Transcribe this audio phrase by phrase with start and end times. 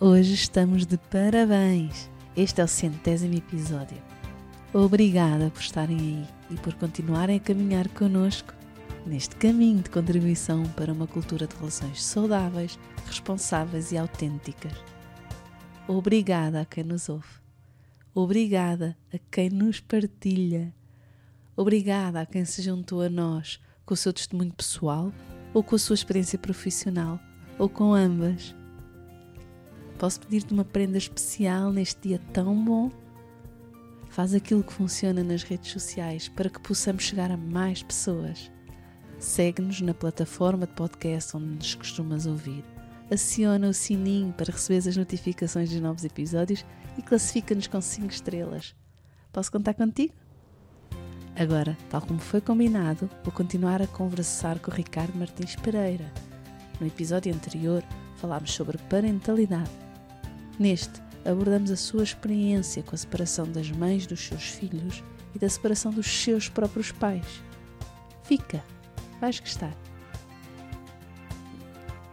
[0.00, 2.08] Hoje estamos de parabéns!
[2.36, 4.00] Este é o centésimo episódio.
[4.72, 8.54] Obrigada por estarem aí e por continuarem a caminhar connosco
[9.04, 14.70] neste caminho de contribuição para uma cultura de relações saudáveis, responsáveis e autênticas.
[15.88, 17.26] Obrigada a quem nos ouve.
[18.14, 20.72] Obrigada a quem nos partilha.
[21.56, 25.12] Obrigada a quem se juntou a nós com o seu testemunho pessoal
[25.52, 27.18] ou com a sua experiência profissional
[27.58, 28.54] ou com ambas.
[29.98, 32.88] Posso pedir-te uma prenda especial neste dia tão bom?
[34.10, 38.48] Faz aquilo que funciona nas redes sociais para que possamos chegar a mais pessoas.
[39.18, 42.64] Segue-nos na plataforma de podcast onde nos costumas ouvir.
[43.10, 46.64] Aciona o sininho para receber as notificações dos novos episódios
[46.96, 48.76] e classifica-nos com 5 estrelas.
[49.32, 50.14] Posso contar contigo?
[51.34, 56.12] Agora, tal como foi combinado, vou continuar a conversar com o Ricardo Martins Pereira.
[56.80, 57.82] No episódio anterior,
[58.16, 59.87] falámos sobre parentalidade
[60.58, 65.02] Neste, abordamos a sua experiência com a separação das mães dos seus filhos
[65.34, 67.42] e da separação dos seus próprios pais.
[68.24, 68.64] Fica,
[69.20, 69.74] vais gostar.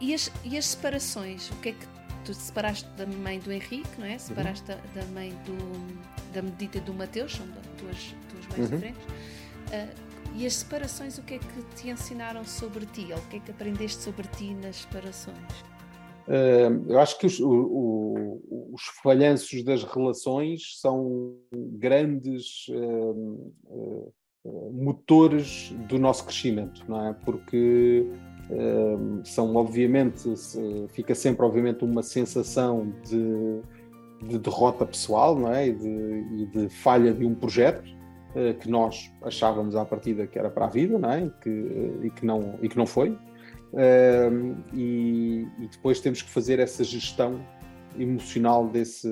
[0.00, 1.50] E as, e as separações?
[1.50, 1.86] O que é que
[2.24, 4.18] tu separaste da mãe do Henrique, não é?
[4.18, 4.78] Separaste uhum.
[4.94, 7.46] da, da, mãe do, da Medita e do Mateus, são
[7.78, 8.76] duas, duas mães uhum.
[8.76, 9.02] diferentes.
[9.04, 13.08] Uh, e as separações, o que é que te ensinaram sobre ti?
[13.10, 15.36] Ou o que é que aprendeste sobre ti nas separações?
[16.88, 18.40] Eu acho que os, o,
[18.72, 24.12] os, falhanços das relações são grandes uh, uh,
[24.72, 27.12] motores do nosso crescimento, não é?
[27.24, 28.06] Porque
[29.24, 30.22] são, obviamente,
[30.90, 33.60] fica sempre, obviamente, uma sensação de,
[34.28, 35.66] de derrota pessoal, não é?
[35.66, 37.82] E de, e de falha de um projeto
[38.60, 41.28] que nós achávamos à partida que era para a vida, não é?
[41.42, 41.50] Que,
[42.04, 43.18] e que, não, e que não foi
[44.74, 47.44] e, e, depois temos que fazer essa gestão
[47.98, 49.08] emocional desse,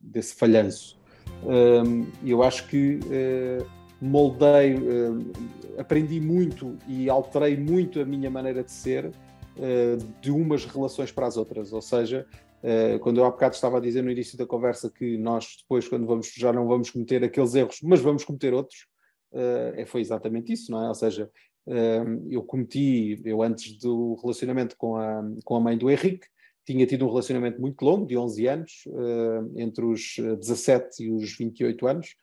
[0.00, 1.00] desse falhanço.
[2.24, 3.66] Eu acho que uh,
[4.00, 5.32] moldei, uh,
[5.78, 11.26] aprendi muito e alterei muito a minha maneira de ser uh, de umas relações para
[11.26, 11.72] as outras.
[11.72, 12.26] Ou seja,
[13.00, 16.06] quando eu há bocado estava a dizer no início da conversa que nós depois, quando
[16.06, 18.86] vamos, já não vamos cometer aqueles erros, mas vamos cometer outros,
[19.74, 20.86] é, foi exatamente isso, não é?
[20.86, 21.28] Ou seja,
[22.30, 26.26] eu cometi, eu antes do relacionamento com a, com a mãe do Henrique,
[26.64, 28.72] tinha tido um relacionamento muito longo, de 11 anos,
[29.56, 32.16] entre os 17 e os 28 anos,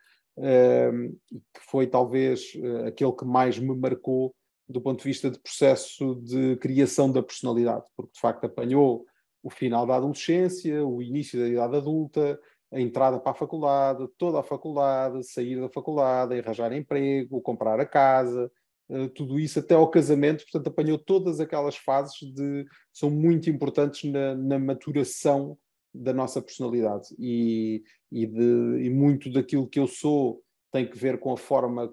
[1.53, 4.33] que foi talvez eh, aquele que mais me marcou
[4.67, 9.05] do ponto de vista de processo de criação da personalidade, porque de facto apanhou
[9.41, 12.39] o final da adolescência, o início da idade adulta,
[12.71, 17.85] a entrada para a faculdade, toda a faculdade, sair da faculdade, arranjar emprego, comprar a
[17.85, 18.58] casa, eh,
[19.13, 24.35] tudo isso até ao casamento, portanto, apanhou todas aquelas fases de são muito importantes na,
[24.35, 25.57] na maturação
[25.93, 27.07] da nossa personalidade.
[27.17, 30.41] E, e, de, e, muito daquilo que eu sou
[30.71, 31.91] tem que ver com a forma,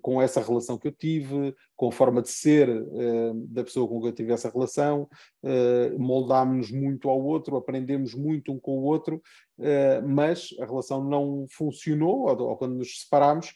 [0.00, 4.00] com, essa relação que eu tive, com a forma de ser uh, da pessoa com
[4.00, 5.06] quem eu tive essa relação,
[5.42, 9.22] uh, moldámos-nos muito ao outro, aprendemos muito um com o outro,
[9.58, 13.54] uh, mas a relação não funcionou, ou, ou quando nos separámos, eh,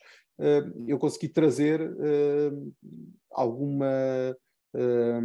[0.87, 2.51] eu consegui trazer eh,
[3.31, 4.37] alguma,
[4.75, 5.21] eh,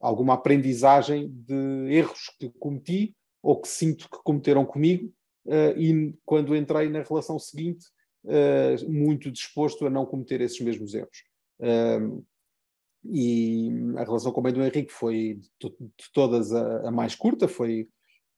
[0.00, 5.12] alguma aprendizagem de erros que cometi ou que sinto que cometeram comigo
[5.76, 7.86] e quando entrei na relação seguinte
[8.86, 11.24] muito disposto a não cometer esses mesmos erros.
[13.04, 15.74] e a relação com o mãe do Henrique foi de,
[16.12, 17.88] todas a mais curta, foi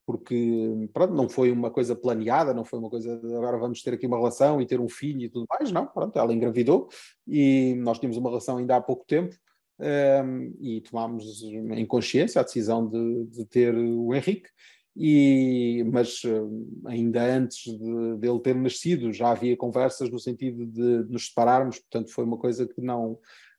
[0.05, 3.93] porque pronto, não foi uma coisa planeada, não foi uma coisa de agora vamos ter
[3.93, 6.89] aqui uma relação e ter um filho e tudo mais, não, pronto, ela engravidou
[7.27, 9.35] e nós tínhamos uma relação ainda há pouco tempo
[9.79, 14.49] um, ehm, e tomámos em consciência a decisão de, de ter o Henrique,
[14.95, 16.41] e, mas eh,
[16.85, 21.79] ainda antes de, dele ter nascido já havia conversas no sentido de, de nos separarmos,
[21.79, 23.17] portanto foi uma coisa que não,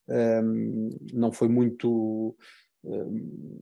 [0.08, 2.36] um, ehm, não foi muito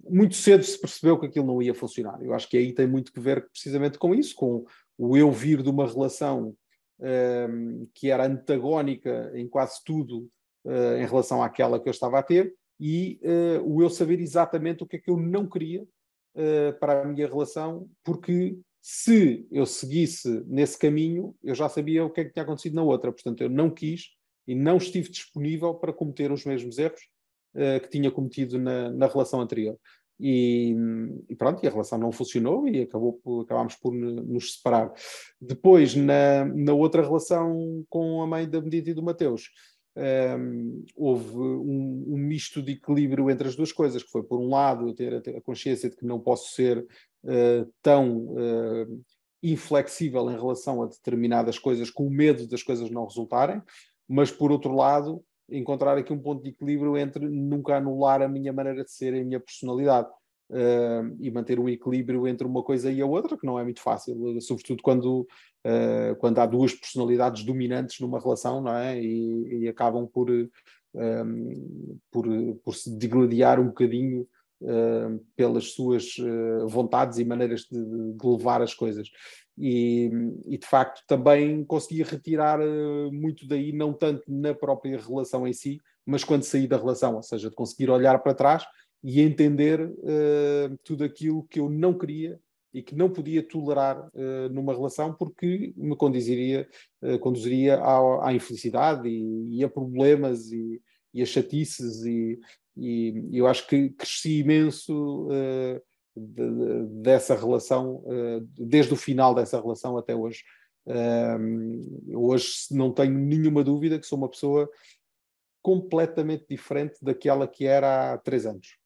[0.08, 2.22] muito cedo se percebeu que aquilo não ia funcionar.
[2.22, 4.64] Eu acho que aí tem muito que ver precisamente com isso, com
[4.96, 6.56] o eu vir de uma relação
[7.00, 10.28] um, que era antagónica em quase tudo
[10.64, 14.82] uh, em relação àquela que eu estava a ter e uh, o eu saber exatamente
[14.82, 19.66] o que é que eu não queria uh, para a minha relação, porque se eu
[19.66, 23.12] seguisse nesse caminho, eu já sabia o que é que tinha acontecido na outra.
[23.12, 24.08] Portanto, eu não quis
[24.46, 27.00] e não estive disponível para cometer os mesmos erros
[27.54, 29.76] uh, que tinha cometido na, na relação anterior.
[30.22, 30.76] E,
[31.30, 34.92] e, pronto, e a relação não funcionou e acabou acabámos por nos separar.
[35.40, 39.50] Depois, na, na outra relação com a mãe da Medita e do Mateus,
[39.96, 44.48] um, houve um, um, misto de equilíbrio entre as duas coisas, que foi, por um
[44.48, 46.78] lado, ter a, ter a consciência de que não posso ser
[47.24, 49.04] uh, tão uh,
[49.42, 53.60] inflexível em relação a determinadas coisas, com medo das coisas não resultarem,
[54.06, 58.52] mas, por outro lado, encontrar aqui um ponto de equilíbrio entre nunca anular a minha
[58.52, 60.08] maneira de ser e a minha personalidade.
[60.52, 63.80] Uh, e manter um equilíbrio entre uma coisa e a outra, que não é muito
[63.80, 65.20] fácil, sobretudo quando,
[65.64, 69.00] uh, quando há duas personalidades dominantes numa relação, não é?
[69.00, 72.26] E, e acabam por, um, por,
[72.64, 74.26] por se digladiar um bocadinho
[74.62, 76.16] uh, pelas suas
[76.66, 79.08] vontades e maneiras de, de levar as coisas
[79.60, 80.10] e,
[80.46, 85.52] e, de facto também conseguia retirar uh, muito daí, não tanto na própria relação em
[85.52, 88.64] si, mas quando saí da relação, ou seja, de conseguir olhar para trás
[89.04, 92.40] e entender uh, tudo aquilo que eu não queria
[92.72, 96.66] e que não podia tolerar uh, numa relação porque me conduziria,
[97.20, 100.80] conduziria à, à infelicidade e, e, a problemas e,
[101.12, 102.40] e a chatices e,
[102.78, 105.28] e, eu acho que cresci imenso
[106.16, 110.42] de, dessa relação, uh, desde o final dessa relação até hoje.
[110.86, 114.68] Uh, hoje não tenho nenhuma dúvida que sou uma pessoa
[115.62, 118.78] completamente diferente daquela que era há três anos.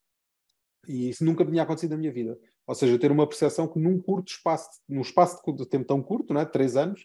[0.87, 2.37] E isso nunca tinha acontecido na minha vida.
[2.67, 6.33] Ou seja, ter uma percepção que num curto espaço, num espaço de tempo tão curto,
[6.33, 6.45] não é?
[6.45, 7.01] três anos,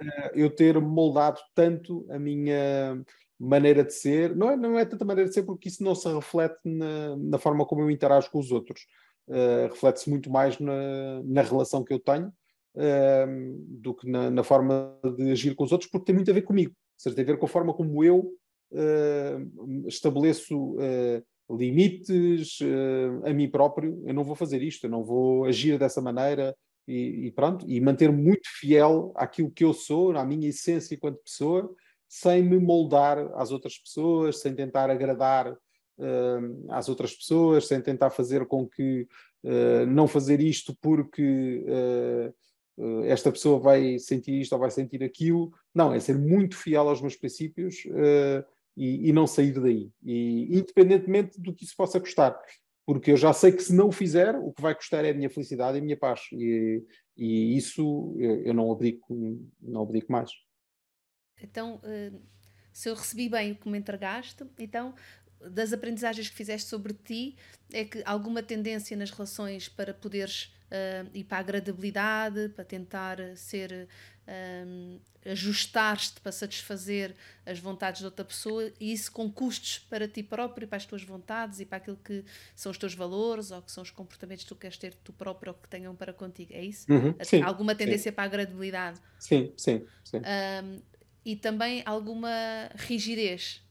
[0.00, 3.02] uh, eu ter moldado tanto a minha
[3.38, 6.12] maneira de ser, não é, não é tanta maneira de ser porque isso não se
[6.12, 8.86] reflete na, na forma como eu interajo com os outros,
[9.28, 14.42] uh, reflete-se muito mais na, na, relação que eu tenho uh, do que na, na,
[14.42, 17.26] forma de agir com os outros, porque tem muito a ver comigo, seja, tem a
[17.26, 18.32] ver com a forma como eu
[18.72, 20.76] uh, estabeleço
[21.50, 22.58] limites
[23.24, 24.02] a mim próprio.
[24.04, 26.54] Eu não vou fazer isto, eu não vou agir dessa maneira.
[26.86, 31.22] E, e pronto, e manter muito fiel àquilo que eu sou, à minha essência enquanto
[31.22, 31.74] pessoa,
[32.08, 35.54] sem me moldar às outras pessoas, sem tentar agradar
[35.98, 39.06] uh, às outras pessoas, sem tentar fazer com que
[39.44, 42.34] uh, não fazer isto porque uh,
[43.04, 45.52] esta pessoa vai sentir isto ou vai sentir aquilo.
[45.74, 47.84] Não, é ser muito fiel aos meus princípios
[48.76, 49.90] e, e, não sair daí.
[50.00, 52.38] E independentemente do que isso possa custar.
[52.86, 55.14] Porque eu já sei que se não o fizer, o que vai custar é a
[55.14, 56.20] minha felicidade e a minha paz.
[56.32, 56.84] E,
[57.16, 59.12] e isso eu, eu não abdico,
[59.60, 60.30] não abdico mais.
[61.42, 61.80] Então,
[62.72, 64.94] se eu recebi bem o que me entregaste, então
[65.40, 67.36] das aprendizagens que fizeste sobre ti
[67.72, 73.18] é que alguma tendência nas relações para poderes uh, ir para a agradabilidade, para tentar
[73.36, 73.88] ser
[74.66, 77.14] um, ah, ajustar-te para satisfazer
[77.44, 81.02] as vontades de outra pessoa e isso com custos para ti próprio, para as tuas
[81.02, 82.24] vontades e para aquilo que
[82.54, 85.52] são os teus valores ou que são os comportamentos que tu queres ter tu próprio
[85.52, 86.90] ou que tenham para contigo, é isso?
[86.90, 88.14] Uhum, sim, alguma tendência sim.
[88.14, 89.00] para a agradabilidade?
[89.18, 90.18] Sim, sim, sim.
[90.18, 90.80] Um,
[91.24, 92.30] e também alguma
[92.76, 93.62] rigidez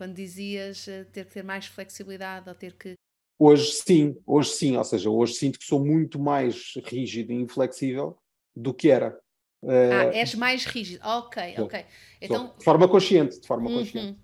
[0.00, 2.94] quando dizias uh, ter que ter mais flexibilidade ou ter que.
[3.38, 8.18] Hoje sim, hoje sim, ou seja, hoje sinto que sou muito mais rígido e inflexível
[8.56, 9.20] do que era.
[9.62, 11.84] Ah, és mais rígido, ok, sou, ok.
[12.18, 13.78] Então, de forma consciente, de forma uhum.
[13.80, 14.18] consciente.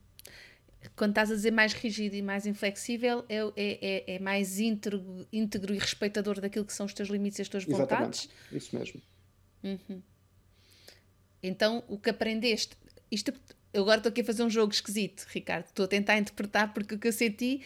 [0.96, 5.26] Quando estás a dizer mais rígido e mais inflexível, é, é, é, é mais íntegro,
[5.30, 8.30] íntegro, e respeitador daquilo que são os teus limites e as tuas vontades?
[8.30, 9.02] Exatamente, isso mesmo.
[9.62, 10.02] Uhum.
[11.42, 12.76] Então, o que aprendeste,
[13.10, 13.30] isto
[13.76, 15.66] eu agora estou aqui a fazer um jogo esquisito, Ricardo.
[15.66, 17.62] Estou a tentar interpretar porque o que eu senti.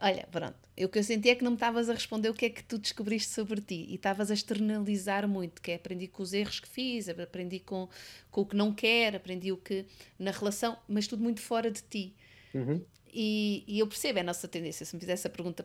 [0.00, 0.56] Olha, pronto.
[0.76, 2.64] O que eu senti é que não me estavas a responder o que é que
[2.64, 6.58] tu descobriste sobre ti e estavas a externalizar muito, que é aprendi com os erros
[6.58, 7.88] que fiz, aprendi com,
[8.30, 9.84] com o que não quero, aprendi o que
[10.18, 12.16] na relação, mas tudo muito fora de ti.
[12.52, 12.84] Uhum.
[13.12, 14.84] E, e eu percebo, é a nossa tendência.
[14.84, 15.64] Se me fizesse a pergunta,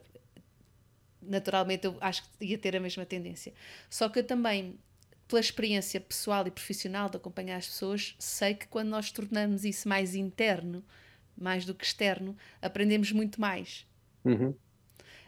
[1.20, 3.54] naturalmente eu acho que ia ter a mesma tendência.
[3.90, 4.78] Só que eu também
[5.28, 9.88] pela experiência pessoal e profissional de acompanhar as pessoas, sei que quando nós tornamos isso
[9.88, 10.84] mais interno,
[11.38, 13.86] mais do que externo, aprendemos muito mais.
[14.24, 14.56] Uhum.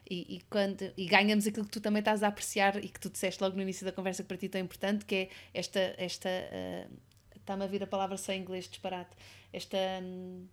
[0.10, 3.10] E, e, quando, e ganhamos aquilo que tu também estás a apreciar e que tu
[3.10, 5.94] disseste logo no início da conversa que para ti é tão importante, que é esta.
[5.98, 9.16] esta uh, Está-me a vir a palavra só em inglês disparate.
[9.52, 9.78] Esta.
[10.04, 10.48] Um,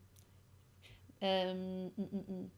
[1.22, 2.50] um, um,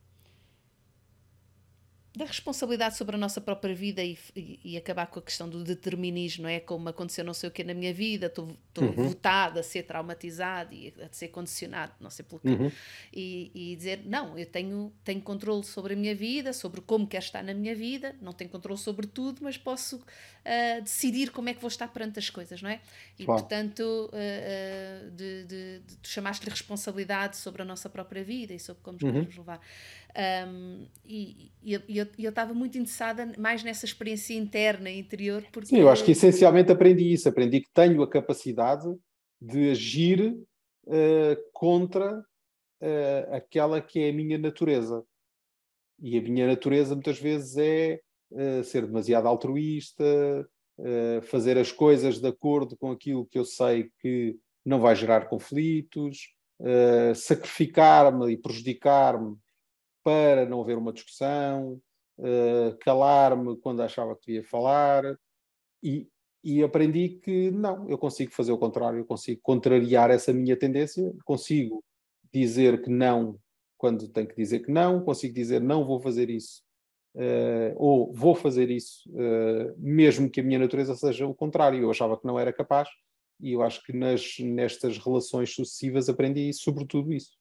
[2.18, 5.62] da responsabilidade sobre a nossa própria vida e, e, e, acabar com a questão do
[5.62, 6.58] determinismo, não é?
[6.58, 8.48] Como aconteceu não sei o que na minha vida, estou
[8.80, 8.92] uhum.
[8.92, 12.48] votado a ser traumatizado e a ser condicionado, não sei pelo quê.
[12.48, 12.72] Uhum.
[13.12, 17.24] E, e, dizer, não, eu tenho, tenho controle sobre a minha vida, sobre como quero
[17.24, 21.54] estar na minha vida, não tenho controle sobre tudo, mas posso uh, decidir como é
[21.54, 22.80] que vou estar perante as coisas, não é?
[23.16, 23.42] E claro.
[23.42, 28.58] portanto, uh, uh, de, de, de, de chamaste-lhe responsabilidade sobre a nossa própria vida e
[28.58, 29.28] sobre como nos uhum.
[29.38, 29.60] levar.
[30.16, 35.44] Um, e, e eu estava muito interessada mais nessa experiência interna, interior.
[35.52, 35.68] Porque...
[35.68, 37.28] Sim, eu acho que essencialmente aprendi isso.
[37.28, 38.88] Aprendi que tenho a capacidade
[39.40, 40.36] de agir
[40.86, 45.04] uh, contra uh, aquela que é a minha natureza.
[46.00, 48.00] E a minha natureza muitas vezes é
[48.30, 50.04] uh, ser demasiado altruísta,
[51.24, 56.36] fazer as coisas de acordo com aquilo que eu sei que não vai gerar conflitos,
[57.16, 59.36] sacrificar-me e prejudicar-me
[60.08, 61.78] para não haver uma discussão,
[62.18, 65.04] uh, calar-me quando achava que devia falar,
[65.82, 66.08] e,
[66.42, 71.14] e aprendi que não, eu consigo fazer o contrário, eu consigo contrariar essa minha tendência,
[71.26, 71.84] consigo
[72.32, 73.38] dizer que não
[73.76, 76.62] quando tenho que dizer que não, consigo dizer não vou fazer isso,
[77.14, 81.82] uh, ou vou fazer isso, uh, mesmo que a minha natureza seja o contrário.
[81.82, 82.88] Eu achava que não era capaz,
[83.38, 87.37] e eu acho que nas, nestas relações sucessivas aprendi sobretudo isso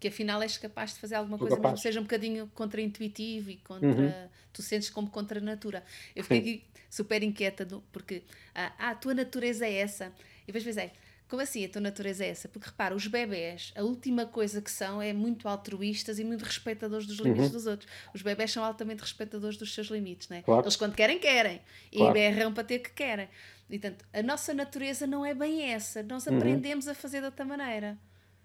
[0.00, 3.56] que afinal és capaz de fazer alguma coisa, mesmo que seja um bocadinho contra-intuitivo e
[3.58, 3.88] contra.
[3.88, 4.28] Uhum.
[4.50, 5.84] Tu sentes como contra a natura.
[6.16, 8.22] Eu fiquei aqui super inquieta, do, porque
[8.54, 10.10] ah, ah, a tua natureza é essa.
[10.42, 10.90] E depois pensei,
[11.28, 12.48] como assim a tua natureza é essa?
[12.48, 17.06] Porque repara, os bebés, a última coisa que são é muito altruístas e muito respeitadores
[17.06, 17.52] dos limites uhum.
[17.52, 17.88] dos outros.
[18.14, 20.40] Os bebés são altamente respeitadores dos seus limites, né?
[20.42, 20.62] Claro.
[20.62, 21.60] Eles quando querem, querem.
[21.92, 22.14] E claro.
[22.14, 23.28] berram para ter que querem.
[23.68, 26.02] Portanto, a nossa natureza não é bem essa.
[26.02, 26.38] Nós uhum.
[26.38, 27.98] aprendemos a fazer de outra maneira.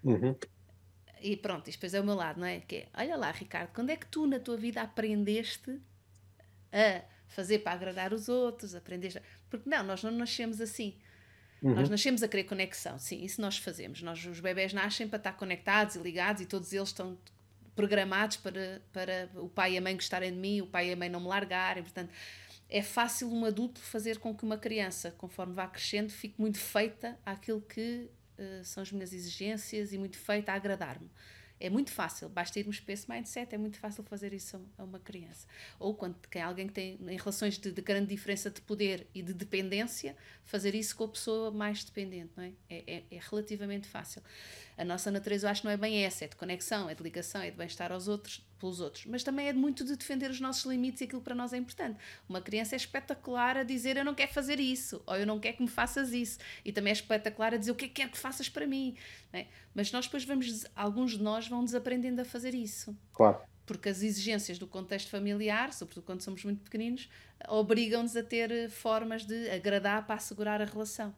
[0.04, 0.36] Uhum
[1.32, 2.60] e pronto, isto depois é o meu lado, não é?
[2.60, 5.80] Que é, olha lá, Ricardo, quando é que tu na tua vida aprendeste
[6.72, 9.20] a fazer para agradar os outros, aprendeste...
[9.50, 10.96] Porque não, nós não nascemos assim.
[11.62, 11.74] Uhum.
[11.74, 14.02] Nós nascemos a querer conexão, sim, isso nós fazemos.
[14.02, 17.18] Nós, os bebés nascem para estar conectados e ligados e todos eles estão
[17.74, 20.96] programados para, para o pai e a mãe gostarem de mim, o pai e a
[20.96, 22.10] mãe não me largarem, portanto
[22.68, 27.18] é fácil um adulto fazer com que uma criança, conforme vá crescendo, fique muito feita
[27.24, 31.10] àquilo que uh, são as minhas exigências e muito feita a agradar-me.
[31.58, 34.98] É muito fácil, basta irmos para esse mindset, é muito fácil fazer isso a uma
[34.98, 35.46] criança.
[35.78, 39.22] Ou quando tem alguém que tem, em relações de, de, grande diferença de poder e
[39.22, 40.14] de dependência,
[40.44, 42.52] fazer isso com a pessoa mais dependente, não é?
[42.68, 44.22] É, é, é relativamente fácil.
[44.76, 47.40] A nossa natureza, eu acho, não é bem essa, é de conexão, é de ligação,
[47.40, 50.64] é de bem-estar aos outros, pelos outros, mas também é muito de defender os nossos
[50.66, 51.98] limites e aquilo para nós é importante.
[52.28, 55.56] Uma criança é espetacular a dizer eu não quero fazer isso, ou eu não quero
[55.56, 58.10] que me faças isso, e também é espetacular a dizer o que é que quero
[58.10, 58.96] que faças para mim.
[59.32, 59.46] É?
[59.74, 62.94] Mas nós depois vamos, alguns de nós vão desaprendendo a fazer isso.
[63.14, 63.40] Claro.
[63.64, 67.08] Porque as exigências do contexto familiar, sobretudo quando somos muito pequeninos,
[67.48, 71.14] obrigam-nos a ter formas de agradar para assegurar a relação.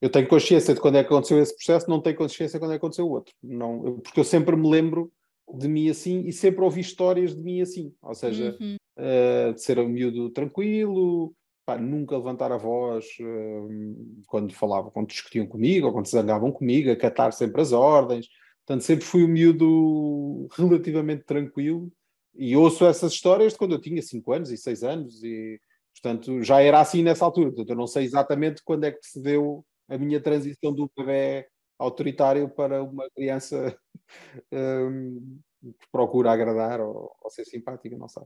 [0.00, 2.72] Eu tenho consciência de quando é que aconteceu esse processo, não tenho consciência de quando
[2.72, 3.34] é que aconteceu o outro.
[3.42, 5.10] Não, porque eu sempre me lembro
[5.54, 7.94] de mim assim e sempre ouvi histórias de mim assim.
[8.02, 8.76] Ou seja, uhum.
[8.98, 11.32] uh, de ser um miúdo tranquilo,
[11.64, 16.52] pá, nunca levantar a voz uh, quando falavam, quando discutiam comigo ou quando se zangavam
[16.52, 18.28] comigo, acatar sempre as ordens.
[18.66, 21.90] Portanto, sempre fui um miúdo relativamente tranquilo
[22.34, 25.58] e ouço essas histórias de quando eu tinha 5 anos e 6 anos e,
[25.94, 27.50] portanto, já era assim nessa altura.
[27.50, 31.48] Portanto, eu não sei exatamente quando é que se deu a minha transição do bebê
[31.78, 33.78] autoritário para uma criança
[34.52, 38.24] um, que procura agradar ou, ou, ser simpática, não sei.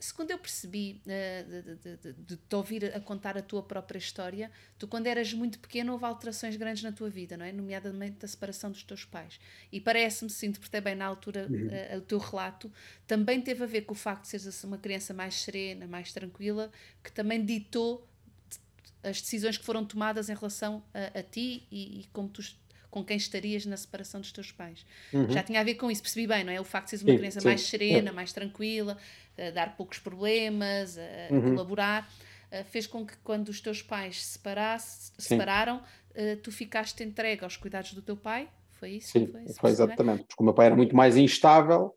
[0.00, 3.98] Segundo eu percebi uh, de, de, de, de, te ouvir a contar a tua própria
[3.98, 4.48] história,
[4.78, 7.50] tu quando eras muito pequeno houve alterações grandes na tua vida, não é?
[7.50, 9.40] Nomeadamente a separação dos teus pais.
[9.72, 11.66] E parece-me, se interpretei bem na altura uhum.
[11.66, 12.70] uh, o teu relato,
[13.08, 16.70] também teve a ver com o facto de seres uma criança mais serena, mais tranquila,
[17.02, 18.07] que também ditou
[19.02, 22.42] as decisões que foram tomadas em relação a, a ti e, e como tu
[22.90, 24.84] com quem estarias na separação dos teus pais.
[25.12, 25.30] Uhum.
[25.30, 26.60] Já tinha a ver com isso, percebi bem, não é?
[26.60, 27.46] O facto de seres uma sim, criança sim.
[27.46, 28.96] mais serena, mais tranquila,
[29.36, 31.50] a dar poucos problemas, a uhum.
[31.50, 32.10] colaborar,
[32.70, 34.40] fez com que quando os teus pais se
[35.18, 35.82] separaram,
[36.42, 39.12] tu ficaste entregue aos cuidados do teu pai, foi isso?
[39.12, 41.94] Sim, foi, isso, foi exatamente, porque o meu pai era muito mais instável,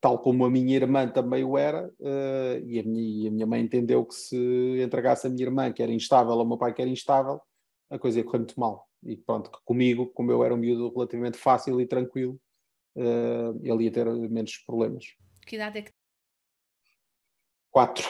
[0.00, 3.46] tal como a minha irmã também o era, uh, e, a minha, e a minha
[3.46, 6.82] mãe entendeu que se entregasse a minha irmã, que era instável, ao meu pai, que
[6.82, 7.40] era instável,
[7.88, 11.36] a coisa ia correr muito mal e pronto, comigo, como eu era um miúdo relativamente
[11.36, 12.40] fácil e tranquilo,
[12.96, 15.04] uh, ele ia ter menos problemas.
[15.46, 15.90] Que idade é que
[17.70, 18.08] Quatro.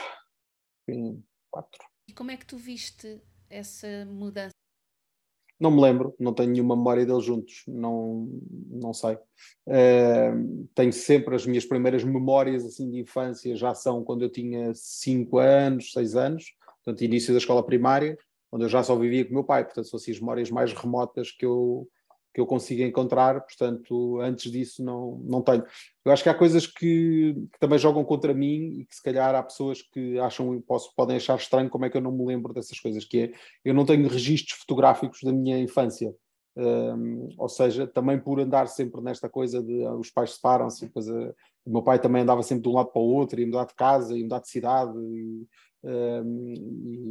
[0.85, 1.83] Sim, quatro.
[2.07, 4.53] E como é que tu viste essa mudança?
[5.65, 8.29] Não me lembro, não tenho nenhuma memória deles juntos, não,
[8.71, 9.15] não sei.
[9.67, 14.75] Uh, tenho sempre as minhas primeiras memórias assim de infância, já são quando eu tinha
[14.75, 16.55] 5 anos, 6 anos,
[16.85, 18.19] portanto, início da escola primária,
[18.53, 21.31] onde eu já só vivia com meu pai, portanto, são assim as memórias mais remotas
[21.31, 21.89] que eu,
[22.35, 25.65] que eu consiga encontrar, portanto, antes disso não, não tenho.
[26.05, 29.37] Eu acho que há coisas que, que, também jogam contra mim e que se calhar
[29.37, 32.53] há pessoas que acham, posso, podem achar estranho como é que eu não me lembro
[32.53, 33.33] dessas coisas, que é,
[33.65, 36.13] eu não tenho registros fotográficos da minha infância.
[36.57, 41.09] Um, ou seja, também por andar sempre nesta coisa de ah, os pais separam-se, depois
[41.09, 43.67] uh, o meu pai também andava sempre de um lado para o outro, e mudar
[43.67, 45.47] de casa, e mudar de cidade, e,
[45.85, 46.55] um,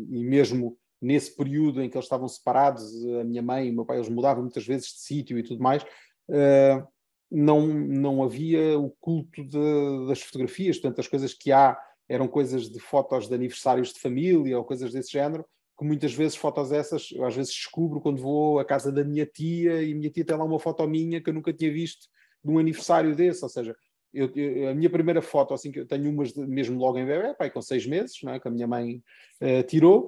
[0.09, 3.73] e, e mesmo nesse período em que eles estavam separados, a minha mãe e o
[3.73, 6.87] meu pai, eles mudavam muitas vezes de sítio e tudo mais, uh,
[7.29, 12.69] não, não havia o culto de, das fotografias, portanto, as coisas que há eram coisas
[12.69, 15.45] de fotos de aniversários de família ou coisas desse género,
[15.77, 19.25] que muitas vezes fotos essas, eu às vezes descubro quando vou à casa da minha
[19.25, 22.07] tia e minha tia tem lá uma foto minha que eu nunca tinha visto
[22.43, 23.75] de um aniversário desse, ou seja,
[24.13, 27.05] eu, eu, a minha primeira foto, assim que eu tenho umas de, mesmo logo em
[27.05, 29.01] bebê, pai, com seis meses, não é, que a minha mãe
[29.41, 30.07] uh, tirou,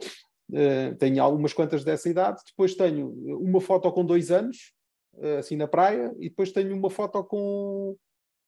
[1.00, 2.42] tenho algumas quantas dessa idade.
[2.46, 3.10] Depois tenho
[3.40, 4.74] uma foto com dois anos,
[5.16, 7.96] uh, assim na praia, e depois tenho uma foto com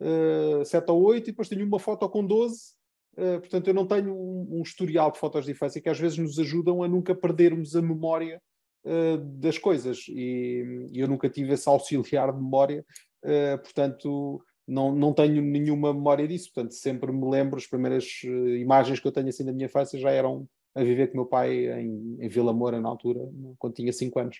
[0.01, 2.75] uh, sete ou oito, e depois tenho uma foto com doze.
[3.16, 6.38] portanto, eu não tenho um, um, historial de fotos de infância que às vezes nos
[6.38, 8.42] ajudam a nunca perdermos a memória
[9.42, 10.06] das coisas.
[10.08, 12.86] E, e, eu nunca tive esse auxiliar de memória,
[13.63, 14.42] portanto.
[14.70, 18.22] Não, não tenho nenhuma memória disso, portanto, sempre me lembro, as primeiras
[18.60, 20.46] imagens que eu tenho assim da minha infância já eram
[20.77, 23.19] a viver com o meu pai em, em Vila Moura na altura,
[23.57, 24.38] quando tinha 5 anos.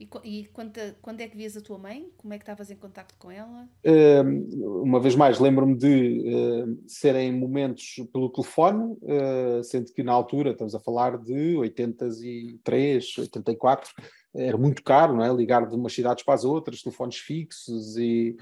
[0.00, 0.72] E, e quando,
[1.02, 2.10] quando, é que vias a tua mãe?
[2.16, 3.68] Como é que estavas em contato com ela?
[3.84, 10.12] Uh, uma vez mais, lembro-me de uh, serem momentos pelo telefone, uh, sendo que na
[10.12, 13.90] altura, estamos a falar de 83, 84,
[14.34, 15.30] era muito caro, não é?
[15.34, 18.36] Ligar de umas cidades para as outras, telefones fixos e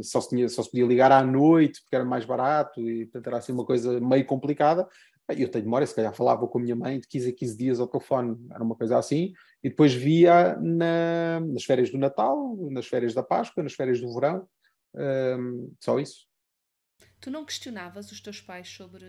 [0.00, 3.26] só, se tinha, só se podia ligar à noite porque era mais barato e portanto
[3.26, 4.88] era assim uma coisa meio complicada
[5.28, 7.80] eu tenho memória, se calhar falava com a minha mãe de 15 a 15 dias
[7.80, 12.86] ao telefone, era uma coisa assim, e depois via na, nas férias do Natal, nas
[12.86, 14.46] férias da Páscoa, nas férias do verão,
[14.94, 16.26] um, só isso.
[17.20, 19.06] Tu não questionavas os teus pais sobre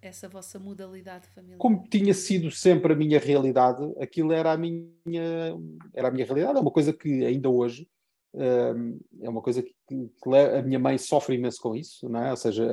[0.00, 1.58] essa vossa modalidade familiar?
[1.58, 5.56] Como tinha sido sempre a minha realidade, aquilo era a minha,
[5.92, 7.88] era a minha realidade, é uma coisa que ainda hoje
[8.32, 12.30] um, é uma coisa que, que, a minha mãe sofre imenso com isso, não é?
[12.30, 12.64] ou seja,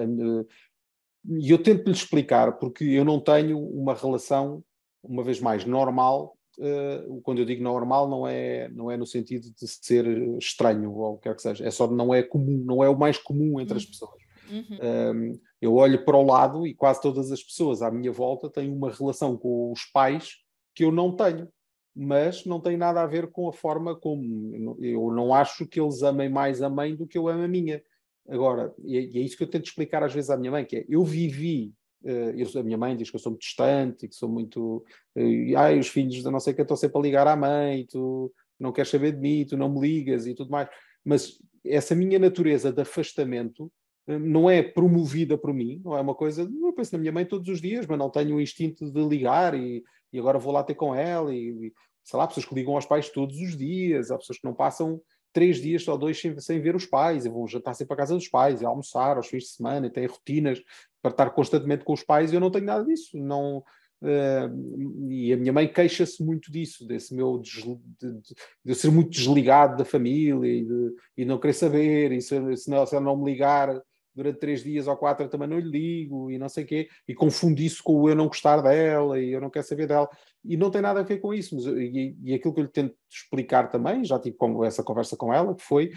[1.27, 4.63] e eu tento lhe explicar, porque eu não tenho uma relação,
[5.03, 6.35] uma vez mais, normal.
[6.57, 10.07] Uh, quando eu digo normal, não é, não é no sentido de ser
[10.39, 12.97] estranho ou o que quer que seja, é só não é comum, não é o
[12.97, 13.77] mais comum entre uhum.
[13.77, 14.27] as pessoas.
[14.49, 14.77] Uhum.
[14.81, 18.71] Um, eu olho para o lado e quase todas as pessoas à minha volta têm
[18.71, 20.37] uma relação com os pais
[20.73, 21.47] que eu não tenho,
[21.95, 24.77] mas não tem nada a ver com a forma como.
[24.79, 27.81] Eu não acho que eles amem mais a mãe do que eu amo a minha.
[28.29, 30.65] Agora, e é, e é isso que eu tento explicar às vezes à minha mãe,
[30.65, 34.05] que é, eu vivi, uh, eu, a minha mãe diz que eu sou muito distante,
[34.05, 34.85] e que sou muito,
[35.15, 38.31] uh, ai, os filhos da não sei quem estão sempre a ligar à mãe, tu
[38.59, 40.67] não queres saber de mim, tu não me ligas e tudo mais,
[41.05, 43.71] mas essa minha natureza de afastamento
[44.07, 47.25] uh, não é promovida por mim, não é uma coisa, eu penso na minha mãe
[47.25, 50.63] todos os dias, mas não tenho o instinto de ligar e, e agora vou lá
[50.63, 54.11] ter com ela e, e sei lá, pessoas que ligam aos pais todos os dias,
[54.11, 55.01] há pessoas que não passam
[55.37, 58.15] três dias ou dois sem, sem ver os pais, e vão jantar sempre à casa
[58.15, 60.59] dos pais, e almoçar aos fins de semana, e têm rotinas
[60.99, 63.15] para estar constantemente com os pais, e eu não tenho nada disso.
[63.15, 67.61] Não, uh, e a minha mãe queixa-se muito disso, desse meu de,
[67.99, 72.19] de, de, eu ser muito desligado da família e, de, e não querer saber, e
[72.19, 73.79] se, se, não, se ela não me ligar
[74.17, 76.89] durante três dias ou quatro eu também não lhe ligo e não sei o quê,
[77.07, 80.09] e confundo isso com o eu não gostar dela e eu não quero saber dela,
[80.43, 82.71] e não tem nada a ver com isso, mas, e, e aquilo que eu lhe
[82.71, 85.91] tento explicar também, já tive com, essa conversa com ela, que foi,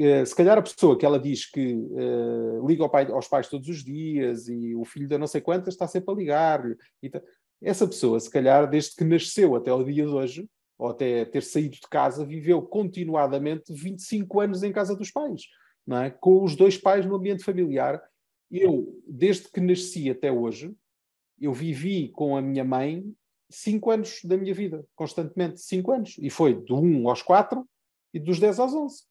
[0.00, 3.48] uh, se calhar a pessoa que ela diz que uh, liga ao pai, aos pais
[3.48, 6.74] todos os dias e o filho da não sei quantas está sempre a ligar-lhe,
[7.62, 11.42] essa pessoa, se calhar, desde que nasceu até o dia de hoje, ou até ter
[11.42, 15.42] saído de casa, viveu continuadamente 25 anos em casa dos pais
[15.96, 16.10] é?
[16.10, 18.02] com os dois pais no ambiente familiar.
[18.50, 20.74] Eu, desde que nasci até hoje,
[21.40, 23.04] eu vivi com a minha mãe
[23.50, 26.16] cinco anos da minha vida, constantemente, cinco anos.
[26.18, 27.66] E foi do 1 aos 4
[28.12, 29.04] e dos 10 aos 11.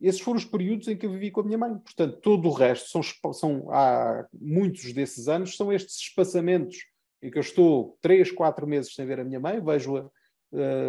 [0.00, 1.76] Esses foram os períodos em que eu vivi com a minha mãe.
[1.78, 6.78] Portanto, todo o resto, são, são há muitos desses anos, são estes espaçamentos
[7.22, 10.10] em que eu estou três, quatro meses sem ver a minha mãe, vejo-a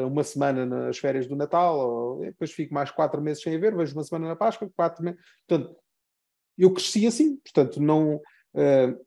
[0.06, 3.93] uma semana nas férias do Natal, ou, depois fico mais quatro meses sem ver, vejo
[3.93, 5.19] uma semana na Páscoa, quatro meses.
[5.47, 5.76] Portanto,
[6.58, 8.15] eu cresci assim, portanto, não.
[8.54, 9.00] Uh,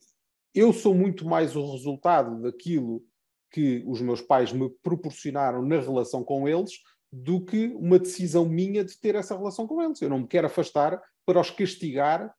[0.55, 3.05] eu sou muito mais o resultado daquilo
[3.51, 6.73] que os meus pais me proporcionaram na relação com eles
[7.13, 10.01] do que uma decisão minha de ter essa relação com eles.
[10.01, 12.35] Eu não me quero afastar para os castigar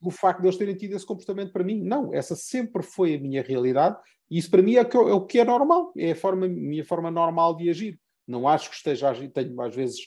[0.00, 1.82] o facto de eles terem tido esse comportamento para mim.
[1.82, 3.96] Não, essa sempre foi a minha realidade
[4.30, 6.84] e isso para mim é, que, é o que é normal, é a forma, minha
[6.84, 8.00] forma normal de agir.
[8.26, 9.98] Não acho que esteja a agir, tenho às vezes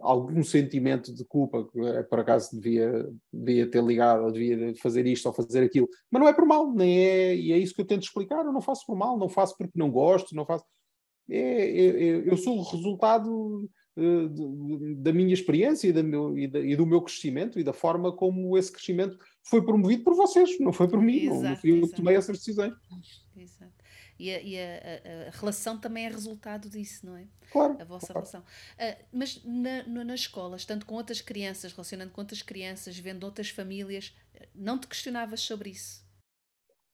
[0.00, 5.06] algum sentimento de culpa, que eh, por acaso devia, devia ter ligado, ou devia fazer
[5.06, 7.80] isto ou fazer aquilo, mas não é por mal, nem é, e é isso que
[7.80, 8.44] eu tento explicar.
[8.44, 10.64] Eu não faço por mal, não faço porque não gosto, não faço.
[11.30, 13.68] É, é, é eu sou o resultado
[14.96, 19.18] da minha experiência e, meu, e, do meu crescimento e da forma como esse crescimento
[19.42, 22.38] foi promovido por vocês, não foi por mim, exato, não, fui eu que tomei essas
[22.38, 22.72] decisões.
[23.36, 23.72] Exato.
[24.18, 27.26] E, a, e a, a, relação também é resultado disso, não é?
[27.52, 27.76] Claro.
[27.80, 28.26] A vossa claro.
[28.26, 28.40] relação.
[28.40, 33.24] Uh, mas na, no, nas escolas, tanto com outras crianças, relacionando com outras crianças, vendo
[33.24, 34.12] outras famílias,
[34.54, 36.06] não te questionavas sobre isso?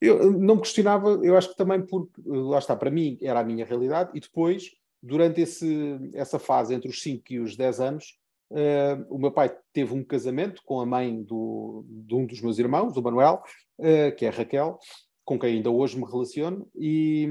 [0.01, 3.45] Eu não me questionava, eu acho que também porque, lá está, para mim era a
[3.45, 4.71] minha realidade, e depois,
[5.05, 8.19] durante esse, essa fase entre os 5 e os 10 anos,
[8.51, 12.59] uh, o meu pai teve um casamento com a mãe do, de um dos meus
[12.59, 13.43] irmãos, do Manuel,
[13.79, 14.79] uh, que é a Raquel,
[15.23, 17.29] com quem ainda hoje me relaciono, e,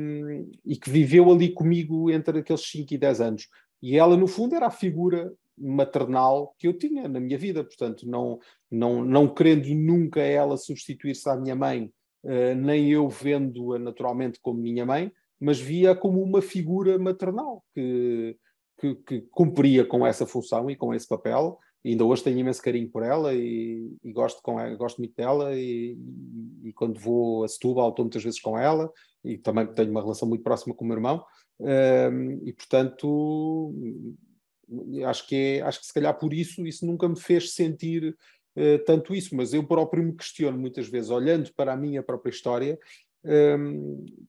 [0.64, 3.48] e que viveu ali comigo entre aqueles 5 e 10 anos.
[3.82, 8.08] E ela, no fundo, era a figura maternal que eu tinha na minha vida, portanto,
[8.08, 11.92] não, não, não querendo nunca ela substituir-se à minha mãe,
[12.24, 18.38] uh, nem eu vendo-a naturalmente como minha mãe, mas via como uma figura maternal que,
[18.80, 21.60] que, que, cumpria com essa função e com esse papel.
[21.86, 25.54] Ainda hoje tenho imenso carinho por ela e, e gosto, com ela, gosto muito dela
[25.54, 28.90] e, e, e, quando vou a Setúbal estou muitas vezes com ela
[29.24, 31.24] e também tenho uma relação muito próxima com o meu irmão.
[31.60, 33.74] Um, e portanto
[35.06, 38.18] acho que, é, acho que se calhar por isso isso nunca me fez sentir
[38.58, 42.32] uh, tanto isso, mas eu próprio me questiono muitas vezes, olhando para a minha própria
[42.32, 42.80] história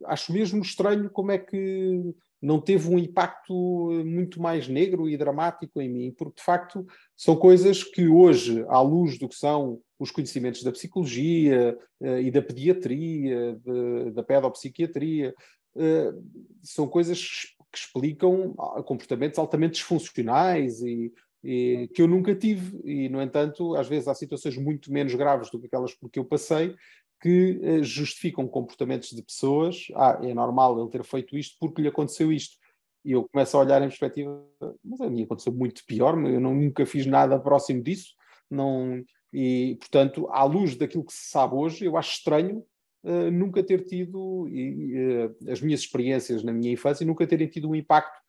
[0.04, 5.16] acho mesmo estranho como é que não teve um impacto eh, muito mais negro e
[5.16, 9.80] dramático em mim, porque de facto são coisas que hoje, à luz do que são
[9.98, 15.34] os conhecimentos da psicologia uh, e da pediatria, de, da pedopsiquiatria,
[15.74, 16.22] uh,
[16.62, 22.80] são coisas que explicam ah, comportamentos altamente disfuncionais e, e, que eu nunca tive.
[22.84, 26.18] E, no entanto, às vezes há situações muito menos graves do que aquelas por que
[26.18, 26.74] eu passei,
[27.20, 29.86] que uh, justificam comportamentos de pessoas.
[29.94, 32.56] Ah, é normal ele ter feito isto porque lhe aconteceu isto.
[33.04, 34.42] E eu começo a olhar em perspectiva,
[34.82, 38.14] mas a mim aconteceu muito pior, eu não, nunca fiz nada próximo disso.
[38.50, 42.64] Não, e, portanto, à luz daquilo que se sabe hoje, eu acho estranho
[43.02, 47.68] uh, nunca ter tido e, uh, as minhas experiências na minha infância nunca terem tido
[47.68, 48.24] um impacto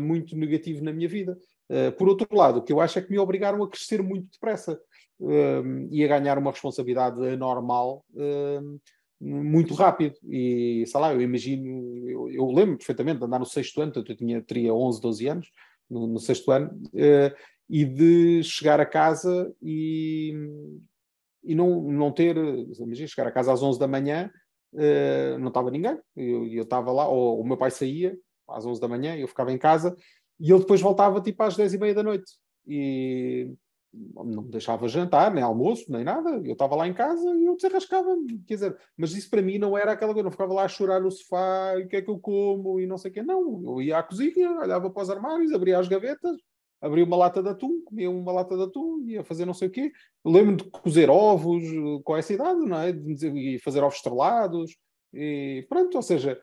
[0.00, 1.38] muito negativo na minha vida.
[1.96, 4.78] Por outro lado, o que eu acho é que me obrigaram a crescer muito depressa
[5.20, 8.80] uh, e a ganhar uma responsabilidade anormal uh,
[9.20, 10.16] muito rápido.
[10.24, 14.10] E sei lá, eu imagino, eu, eu, lembro perfeitamente de andar no sexto ano, portanto
[14.10, 15.50] eu tinha, teria 11, 12 anos,
[15.88, 17.36] no, no sexto ano, uh,
[17.68, 20.34] e de chegar a casa e,
[21.44, 22.36] e não, não ter,
[22.80, 24.30] imagina, chegar a casa às 11 da manhã,
[24.74, 28.16] uh, não estava ninguém, eu, eu estava lá, ou o meu pai saía
[28.48, 29.96] às 11 da manhã, eu ficava em casa,
[30.42, 32.32] e ele depois voltava tipo às 10 e meia da noite.
[32.66, 33.54] E,
[33.94, 36.30] não me deixava jantar, nem almoço, nem nada.
[36.44, 38.40] Eu estava lá em casa e eu desarrascava-me.
[38.44, 40.68] Quer dizer, mas isso para mim não era aquela coisa, eu não ficava lá a
[40.68, 43.22] chorar no sofá, o que é que eu como e não sei o quê.
[43.22, 46.36] Não, eu ia à cozinha, olhava para os armários, abria as gavetas,
[46.80, 49.70] abria uma lata de atum, comia uma lata de atum, ia fazer não sei o
[49.70, 49.92] quê.
[50.24, 51.62] Lembro-me de cozer ovos
[52.02, 52.90] com essa idade, não é?
[52.90, 54.76] E fazer ovos estrelados.
[55.14, 56.40] E pronto, ou seja,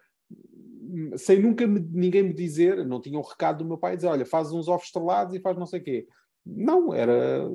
[1.18, 4.26] sem nunca me, ninguém me dizer, não tinha um recado do meu pai dizer, olha,
[4.26, 6.08] faz uns ovos estrelados e faz não sei o quê.
[6.46, 7.48] Não, era.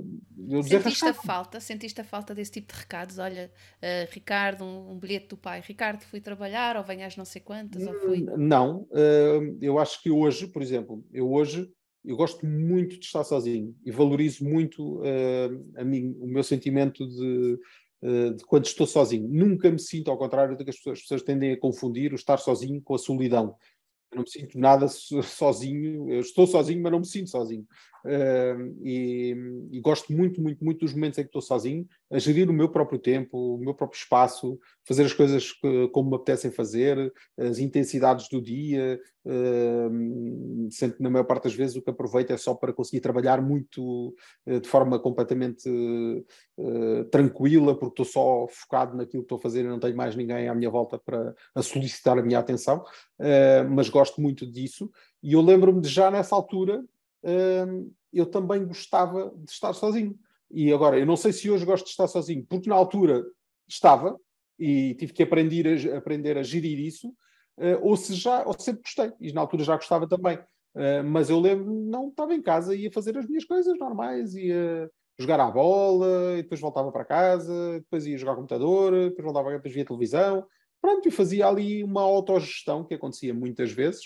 [0.48, 3.18] Eu sentiste a falta, sentiste a falta desse tipo de recados?
[3.18, 3.50] Olha,
[3.82, 7.84] uh, Ricardo, um, um, bilhete do pai, Ricardo, fui trabalhar, ou venhas não sei quantas,
[7.86, 8.24] ou fui.
[8.36, 11.68] Não, uh, eu acho que hoje, por exemplo, eu hoje
[12.04, 17.08] eu gosto muito de estar sozinho e valorizo muito uh, a mim, o meu sentimento
[17.08, 17.58] de,
[18.34, 19.28] de, quando estou sozinho.
[19.28, 22.16] Nunca me sinto, ao contrário do que as pessoas, as pessoas tendem a confundir, o
[22.16, 23.56] estar sozinho com a solidão
[24.14, 27.66] não me sinto nada sozinho, eu estou sozinho, mas não me sinto sozinho.
[28.04, 29.34] Uh, e,
[29.72, 32.68] e, gosto muito, muito, muito dos momentos em que estou sozinho, a gerir o meu
[32.68, 37.58] próprio tempo, o meu próprio espaço, fazer as coisas que, como me apetecem fazer, as
[37.58, 39.00] intensidades do dia.
[39.24, 43.40] Uh, sempre, na maior parte das vezes, o que aproveito é só para conseguir trabalhar
[43.40, 44.14] muito
[44.46, 45.66] uh, de forma completamente
[46.58, 50.14] eh, tranquila, porque estou só focado naquilo que estou a fazer e não tenho mais
[50.14, 52.84] ninguém à minha volta para solicitar a minha atenção.
[53.70, 54.90] mas gosto muito disso.
[55.22, 56.84] E eu lembro-me de já nessa altura
[58.12, 60.18] eu também gostava de estar sozinho.
[60.50, 63.24] E agora, eu não sei se hoje gosto de estar sozinho, porque na altura
[63.68, 64.16] estava
[64.58, 67.08] e tive que aprender a, aprender a gerir isso,
[67.58, 70.38] uh, ou se já, ou sempre gostei, e na altura já gostava também.
[70.74, 74.88] Uh, mas eu lembro, não estava em casa, ia fazer as minhas coisas normais, ia
[75.18, 79.74] jogar à bola, e depois voltava para casa, depois ia jogar computador, depois voltava depois
[79.74, 80.46] via televisão.
[80.80, 84.02] Pronto, e fazia ali uma autogestão que acontecia muitas vezes.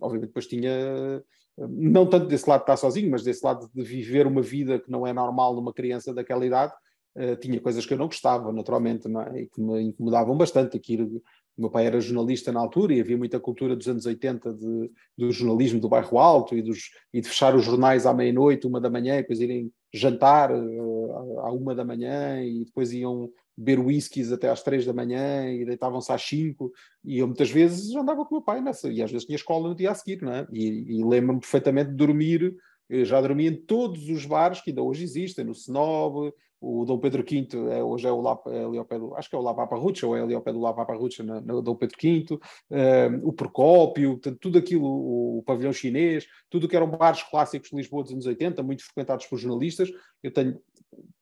[0.00, 1.22] Obviamente, depois tinha
[1.58, 4.90] não tanto desse lado de estar sozinho, mas desse lado de viver uma vida que
[4.90, 6.72] não é normal numa criança daquela idade,
[7.16, 9.42] uh, tinha coisas que eu não gostava, naturalmente, não é?
[9.42, 10.76] e que me incomodavam bastante.
[10.76, 11.22] Aqui, o
[11.56, 15.32] meu pai era jornalista na altura e havia muita cultura dos anos 80 de, do
[15.32, 18.90] jornalismo do bairro alto e, dos, e de fechar os jornais à meia-noite, uma da
[18.90, 24.30] manhã, e depois irem jantar uh, à uma da manhã e depois iam beber whiskies
[24.30, 26.72] até às três da manhã e deitavam-se às cinco
[27.04, 29.68] e eu muitas vezes andava com o meu pai nessa e às vezes tinha escola
[29.68, 30.46] no dia a seguir, não é?
[30.52, 32.54] E, e lembro-me perfeitamente de dormir,
[32.88, 36.98] eu já dormi em todos os bares que ainda hoje existem, no Snob, o Dom
[36.98, 39.38] Pedro V é, hoje é, o Lapa, é ali ao pé do, acho que é
[39.38, 42.26] o Lapa Parrucha, ou é ali ao pé do Lapa Parrucha, na Dom Pedro V,
[42.30, 42.38] um,
[42.70, 47.70] eh, o Procópio, portanto, tudo aquilo, o, o, pavilhão chinês, tudo que eram bares clássicos
[47.70, 49.90] de Lisboa dos anos 80, muito frequentados por jornalistas,
[50.22, 50.58] eu tenho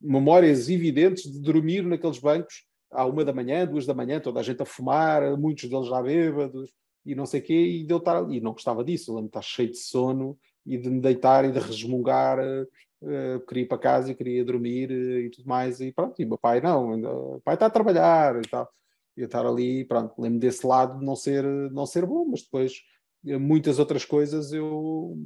[0.01, 4.43] memórias evidentes de dormir naqueles bancos à uma da manhã, duas da manhã, toda a
[4.43, 6.71] gente a fumar, muitos deles já bêbados,
[7.05, 9.39] e não sei o quê, e de estar ali, não gostava disso, eu lembro de
[9.39, 13.79] estar cheio de sono, e de me deitar e de resmungar uh, queria ir para
[13.79, 15.81] casa e queria dormir uh, e tudo mais.
[15.81, 18.69] E pronto, e meu pai não, o pai está a trabalhar e tal.
[19.17, 22.43] E eu estar ali, pronto, lembro desse lado de não ser, não ser bom, mas
[22.43, 22.83] depois
[23.23, 25.17] muitas outras coisas eu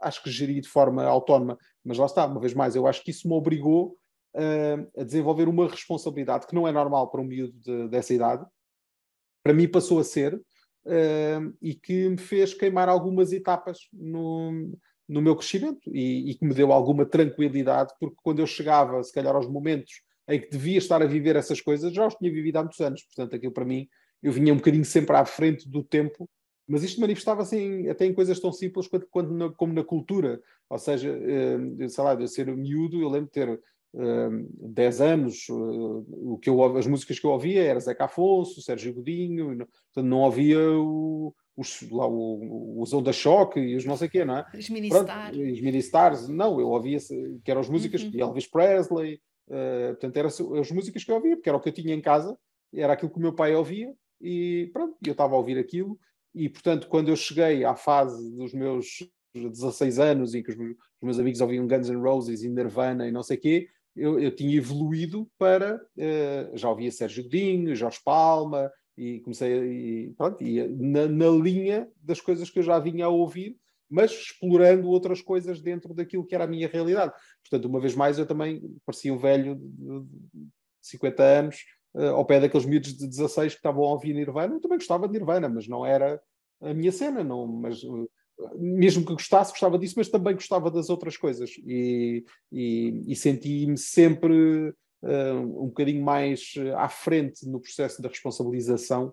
[0.00, 1.58] acho que geri de forma autónoma.
[1.84, 3.96] Mas lá está, uma vez mais, eu acho que isso me obrigou
[4.34, 8.44] uh, a desenvolver uma responsabilidade que não é normal para um miúdo de, dessa idade.
[9.42, 14.72] Para mim passou a ser, uh, e que me fez queimar algumas etapas no,
[15.08, 19.12] no meu crescimento e, e, que me deu alguma tranquilidade, porque quando eu chegava, se
[19.12, 22.56] calhar, aos momentos em que devia estar a viver essas coisas, já os tinha vivido
[22.56, 23.02] há muitos anos.
[23.02, 23.88] Portanto, aquilo para mim,
[24.22, 26.30] eu vinha um bocadinho sempre à frente do tempo,
[26.70, 30.40] mas isto manifestava-se até em coisas tão simples quanto, quanto na, como na cultura.
[30.68, 35.48] Ou seja, uh, sei lá, de ser miúdo, eu lembro de ter uh, 10 anos,
[35.48, 39.66] uh, o que eu, as músicas que eu ouvia era Zeca Afonso, Sérgio Godinho, não,
[39.66, 44.10] portanto não ouvia o, os, lá, o, os Onda Choque e os não sei o
[44.10, 44.46] quê, não é?
[44.54, 45.36] Os mini-stars.
[45.36, 46.98] Os mini-stars, não, eu ouvia,
[47.44, 48.10] que eram as músicas uhum.
[48.10, 50.28] de Elvis Presley, uh, portanto eram
[50.60, 52.38] as músicas que eu ouvia, porque era o que eu tinha em casa,
[52.72, 55.98] era aquilo que o meu pai ouvia, e pronto, eu estava a ouvir aquilo,
[56.34, 60.56] e portanto quando eu cheguei à fase dos meus 16 anos e que os
[61.02, 64.34] meus amigos ouviam Guns N' Roses e Nirvana e não sei o quê, eu, eu
[64.34, 65.76] tinha evoluído para.
[65.96, 69.52] Uh, já ouvia Sérgio Godinho, Jorge Palma, e comecei.
[69.52, 73.56] E, pronto, e na, na, linha das coisas que eu já vinha a ouvir,
[73.88, 77.12] mas explorando outras coisas dentro daquilo que era a minha realidade.
[77.42, 80.06] Portanto, uma vez mais, eu também parecia um velho de
[80.82, 81.64] 50 anos.
[81.94, 85.08] Uh, ao pé daqueles miúdos de 16 que estavam a ouvir Nirvana, eu também gostava
[85.08, 86.20] de Nirvana, mas não era
[86.60, 88.08] a minha cena, não, mas uh,
[88.56, 91.50] mesmo que gostasse, gostava disso, mas também gostava das outras coisas.
[91.66, 94.70] E, e, e senti-me sempre
[95.02, 99.12] uh, um bocadinho mais à frente no processo da responsabilização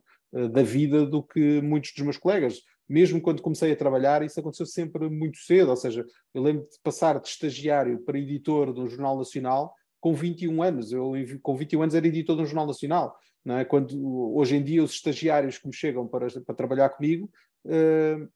[0.51, 2.61] da vida do que muitos dos meus colegas.
[2.87, 6.79] Mesmo quando comecei a trabalhar, isso aconteceu sempre muito cedo, ou seja, eu lembro de
[6.81, 10.91] passar de estagiário para editor de um jornal nacional com 21 anos.
[10.91, 13.17] Eu, com 21 anos, era editor de um jornal nacional.
[13.55, 13.63] É?
[13.63, 17.31] Quando hoje em dia os estagiários que me chegam para, para trabalhar comigo
[17.65, 18.29] uh,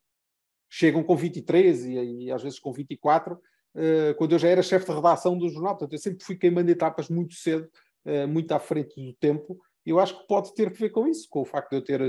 [0.70, 1.94] chegam com 23 e,
[2.26, 3.40] e às vezes com 24, uh,
[3.76, 5.74] eh, quando eu já era chefe de redação do jornal.
[5.74, 7.70] Portanto, eu sempre fui queimando etapas muito cedo,
[8.06, 9.60] uh, muito à frente do tempo.
[9.86, 12.02] Eu acho que pode ter que ver com isso, com o facto de eu ter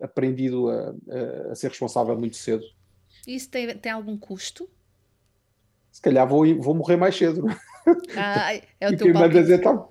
[0.00, 0.94] aprendido a,
[1.50, 2.62] a, ser responsável muito cedo.
[3.26, 4.68] Isso tem, tem algum custo?
[5.90, 7.46] Se calhar vou, vou morrer mais cedo.
[8.16, 8.98] Ah, é o teu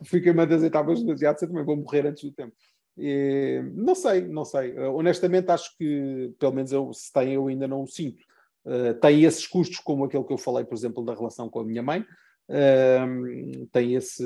[0.04, 2.54] Fui queimando as etapas demasiado cedo, também vou morrer antes do tempo.
[2.98, 4.78] E, não sei, não sei.
[4.78, 8.22] Uh, honestamente, acho que, pelo menos eu, se tem, eu ainda não o sinto.
[8.66, 11.66] Uh, tem esses custos, como aquele que eu falei, por exemplo, da relação com a
[11.66, 14.24] minha mãe, uh, tem esse,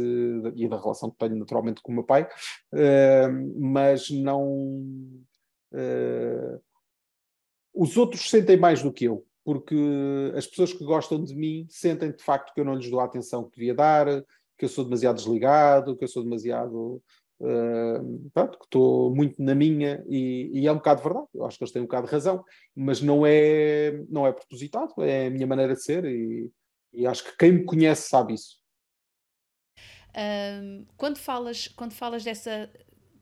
[0.55, 2.27] e da relação que tenho naturalmente com o meu pai,
[2.73, 4.81] uh, mas não.
[7.73, 9.75] os outros sentem mais do que eu, porque
[10.36, 13.06] as pessoas que gostam de mim sentem de facto que eu não lhes dou a
[13.06, 14.08] atenção que devia dar,
[14.58, 17.01] que eu sou demasiado desligado, que eu sou demasiado
[17.39, 21.58] Uh, pronto, que estou muito na minha e, e, é um bocado verdade, eu acho
[21.58, 22.41] que eles têm um bocado de razão,
[22.73, 26.49] mas não é, não é propositado, é a minha maneira de ser e,
[26.93, 28.62] e acho que quem me conhece sabe isso.
[30.15, 32.71] Um, quando falas, quando falas dessa,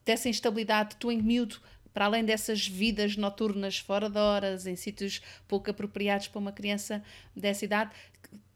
[0.05, 1.59] dessa instabilidade, tu em miúdo,
[1.93, 7.03] para além dessas vidas noturnas fora de horas, em sítios pouco apropriados para uma criança
[7.35, 7.91] dessa idade,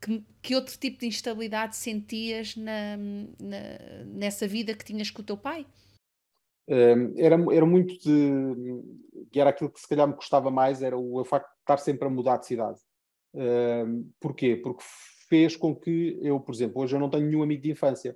[0.02, 2.98] que, que outro tipo de instabilidade sentias na,
[3.40, 5.66] na, nessa vida que tinhas com o teu pai?
[7.18, 9.28] era, era muito de.
[9.32, 12.08] que era aquilo que se calhar me custava mais, era o, facto de estar sempre
[12.08, 12.80] a mudar de cidade.
[14.20, 14.56] porquê?
[14.56, 14.84] Porque
[15.30, 18.16] fez com que eu, por exemplo, hoje eu não tenho nenhum amigo de infância.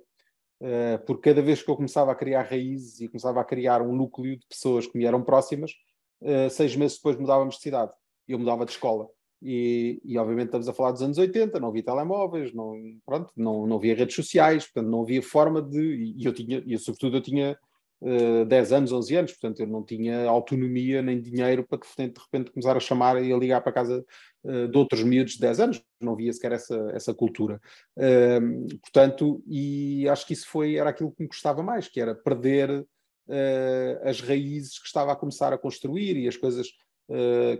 [0.60, 3.94] Uh, porque cada vez que eu começava a criar raízes e começava a criar um
[3.94, 5.72] núcleo de pessoas que me eram próximas,
[6.20, 7.92] uh, seis meses depois mudávamos de cidade.
[8.28, 9.08] Eu mudava de escola.
[9.42, 12.74] E, e, obviamente estamos a falar dos anos 80, não havia telemóveis, não,
[13.06, 16.14] pronto, não, não havia redes sociais, portanto não havia forma de.
[16.18, 17.58] E eu tinha, e sobretudo eu tinha
[18.00, 22.50] uh, 10 anos, 11 anos, portanto eu não tinha autonomia nem dinheiro para de repente,
[22.50, 24.04] começar a chamar e a ligar para casa
[24.44, 27.60] uh, de outros miúdos de 10 anos, não havia sequer essa, essa cultura.
[27.96, 32.14] Uh, portanto, e acho que isso foi, era aquilo que me gostava mais, que era
[32.14, 36.68] perder uh, as raízes que estava a começar a construir e as coisas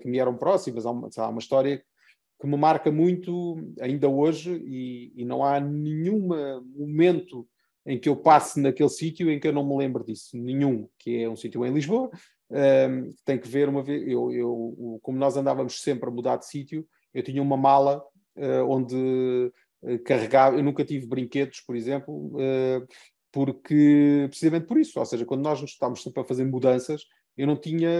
[0.01, 0.87] que me eram próximas.
[0.87, 1.83] Há uma, uma história
[2.41, 6.29] que me marca muito ainda hoje e, e não há nenhum
[6.77, 7.49] momento
[7.91, 11.25] em que eu passe naquele sítio em que eu não me lembro disso, nenhum, que
[11.25, 12.09] é um sítio em Lisboa,
[12.49, 16.47] um, tem que ver uma vez, eu, eu, como nós andávamos sempre a mudar de
[16.47, 18.01] sítio, eu tinha uma mala
[18.37, 22.87] uh, onde uh, carregava, eu nunca tive brinquedos, por exemplo, uh,
[23.33, 27.03] porque, precisamente por isso, ou seja, quando nós estávamos sempre a fazer mudanças,
[27.37, 27.91] eu não tinha,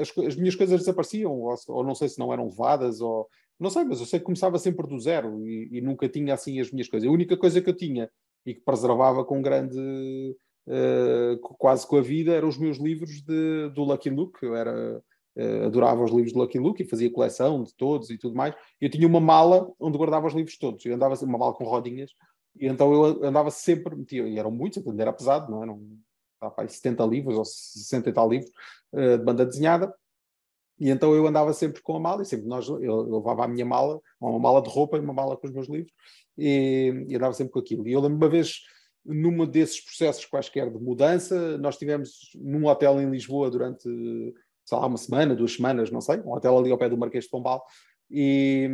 [0.00, 3.28] as, as minhas coisas desapareciam, ou, ou, não sei se não eram levadas, ou
[3.58, 6.60] não sei, mas eu sei que começava sempre do zero e, e nunca tinha assim
[6.60, 7.08] as minhas coisas.
[7.08, 8.08] A única coisa que eu tinha
[8.44, 13.70] e que preservava com grande, uh, quase com a vida, eram os meus livros de,
[13.70, 14.42] do Lucky Luke.
[14.42, 15.02] Eu era,
[15.36, 18.54] uh, adorava os livros do Lucky Luke e fazia coleção de todos e tudo mais.
[18.80, 20.84] Eu tinha uma mala onde guardava os livros todos.
[20.84, 22.10] Eu andava uma mala com rodinhas
[22.56, 25.80] e então eu andava sempre, metia, e eram muitos, era pesado, não eram
[26.58, 26.68] é?
[26.68, 28.50] 70 livros ou 60 e tal livros
[28.92, 29.92] uh, de banda desenhada.
[30.78, 33.64] E então eu andava sempre com a mala, e sempre nós, eu levava a minha
[33.64, 35.92] mala, uma mala de roupa e uma mala com os meus livros,
[36.36, 37.86] e, e andava sempre com aquilo.
[37.88, 38.60] E eu lembro uma vez,
[39.04, 43.84] numa desses processos quaisquer de mudança, nós estivemos num hotel em Lisboa durante,
[44.64, 47.24] sei lá, uma semana, duas semanas, não sei, um hotel ali ao pé do Marquês
[47.24, 47.64] de Pombal,
[48.10, 48.68] e,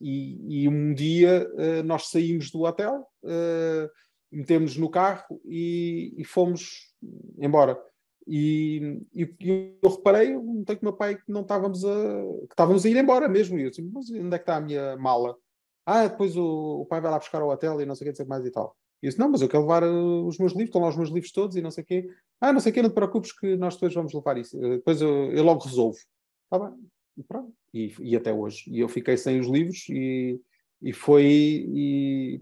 [0.00, 3.90] e, e um dia uh, nós saímos do hotel, uh,
[4.30, 6.92] metemos no carro e, e fomos
[7.38, 7.78] embora.
[8.26, 12.88] E, eu reparei, tenho com o meu pai que não estávamos a que estávamos a
[12.88, 13.58] ir embora mesmo.
[13.58, 15.36] E eu disse, mas onde é que está a minha mala?
[15.84, 18.12] Ah, depois o, o pai vai lá buscar ao hotel e não sei o que
[18.12, 18.76] dizer mais e tal.
[19.02, 20.96] E eu disse, não, mas eu quero levar uh, os meus livros, estão lá os
[20.96, 22.08] meus livros todos e não sei o quê.
[22.40, 24.56] Ah, não sei o quê, não te preocupes que nós depois vamos levar isso.
[24.56, 25.98] Uh, depois eu, eu logo resolvo.
[26.44, 26.78] Está bem.
[27.16, 27.52] E pronto.
[27.74, 28.64] E, e, até hoje.
[28.68, 30.40] E eu fiquei sem os livros e,
[30.80, 31.24] e foi...
[31.24, 32.40] E,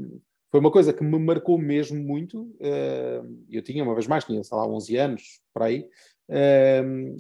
[0.51, 2.43] foi uma coisa que me marcou mesmo muito.
[2.43, 5.89] Uh, eu tinha, uma vez mais, tinha, sei lá, 11 anos, por aí,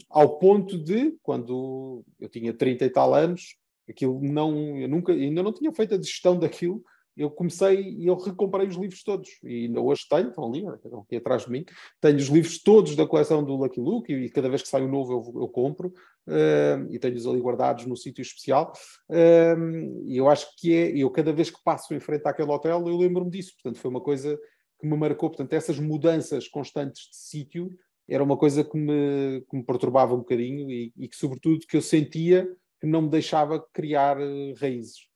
[0.08, 3.56] ao ponto de, quando eu tinha 30 e tal anos,
[3.90, 6.82] aquilo não, eu nunca, ainda não tinha feito a gestão daquilo,
[7.16, 9.28] eu comecei e eu recomprei os livros todos.
[9.42, 11.64] E ainda hoje tenho, estão ali, aqui atrás de mim,
[12.00, 14.90] tenho os livros todos da coleção do Lucky Luke e, cada vez que sai um
[14.90, 18.72] novo eu, eu compro uh, e tenho-os ali guardados no sítio especial.
[19.08, 22.88] Uh, e eu acho que é, eu cada vez que passo em frente àquele hotel,
[22.88, 23.52] eu lembro-me disso.
[23.54, 24.38] Portanto, foi uma coisa
[24.80, 25.28] que me marcou.
[25.28, 27.70] Portanto, essas mudanças constantes de sítio
[28.08, 31.76] era uma coisa que me, que me perturbava um bocadinho e, e que, sobretudo, que
[31.76, 32.48] eu sentia
[32.80, 35.08] que não me deixava criar uh, raízes.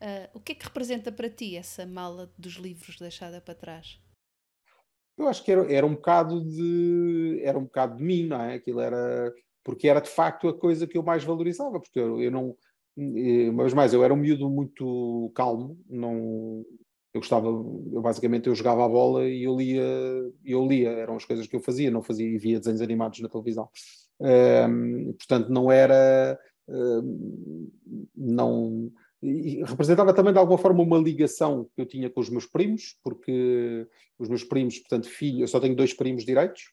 [0.00, 4.00] Uh, o que é que representa para ti essa mala dos livros deixada para trás?
[5.16, 8.54] Eu acho que era, era um bocado de era um bocado de mim, não é?
[8.54, 12.30] Aquilo era porque era de facto a coisa que eu mais valorizava, porque eu, eu
[12.30, 12.56] não
[12.98, 16.64] eh, vez mais, eu era um miúdo muito calmo, não
[17.14, 19.82] eu gostava, eu basicamente eu jogava a bola e eu lia,
[20.44, 23.28] eu lia, eram as coisas que eu fazia, não fazia e via desenhos animados na
[23.28, 23.68] televisão.
[24.18, 26.38] Portanto, não era,
[28.16, 28.90] não,
[29.22, 32.96] e representava também de alguma forma uma ligação que eu tinha com os meus primos,
[33.02, 33.86] porque
[34.18, 36.72] os meus primos, portanto, filho, eu só tenho dois primos direitos,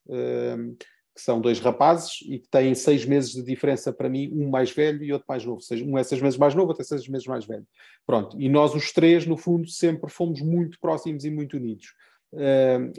[1.15, 4.69] que são dois rapazes e que têm seis meses de diferença para mim, um mais
[4.71, 5.61] velho e outro mais novo.
[5.85, 7.65] Um é seis meses mais novo, outro é seis meses mais velho.
[8.05, 11.93] Pronto, e nós os três, no fundo, sempre fomos muito próximos e muito unidos.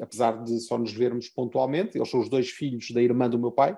[0.01, 3.53] Apesar de só nos vermos pontualmente, eles são os dois filhos da irmã do meu
[3.53, 3.77] pai,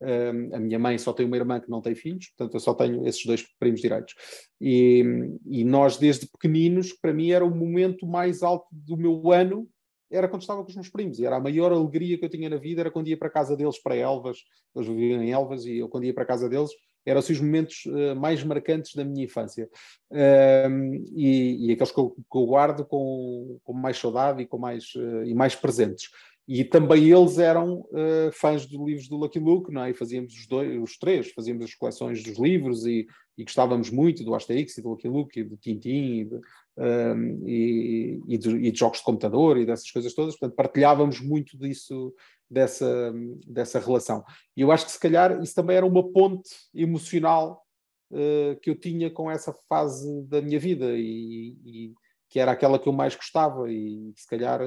[0.00, 2.72] Uh, a minha mãe só tem uma irmã que não tem filhos, portanto eu só
[2.72, 4.14] tenho esses dois primos direitos.
[4.60, 5.04] E,
[5.46, 9.68] e, nós, desde pequeninos, para mim era o momento mais alto do meu ano,
[10.10, 11.18] era quando estava com os meus primos.
[11.18, 13.32] E era a maior alegria que eu tinha na vida, era quando ia para a
[13.32, 14.38] casa deles, para Elvas,
[14.74, 16.70] eles viviam em Elvas, e eu quando ia para a casa deles,
[17.04, 19.68] eram assim, os momentos uh, mais marcantes da minha infância.
[20.10, 24.58] Uh, e, e, aqueles que eu, que eu guardo com, com, mais saudade e, com
[24.58, 26.10] mais, uh, e mais presentes.
[26.48, 29.90] E também eles eram uh, fãs dos livros do Lucky Luke, não é?
[29.90, 34.24] E fazíamos os, dois, os três, fazíamos as coleções dos livros e, e gostávamos muito
[34.24, 36.40] do Asterix e do Lucky Luke e do Tintin e de,
[36.78, 40.38] um, e, e, de, e, de, jogos de computador e dessas coisas todas.
[40.38, 42.14] Portanto, partilhávamos muito disso,
[42.50, 43.12] dessa,
[43.46, 44.24] dessa relação.
[44.56, 47.62] E eu acho que se calhar isso também era uma ponte emocional
[48.10, 51.92] uh, que eu tinha com essa fase da minha vida e, e,
[52.30, 54.62] que era aquela que eu mais gostava e se calhar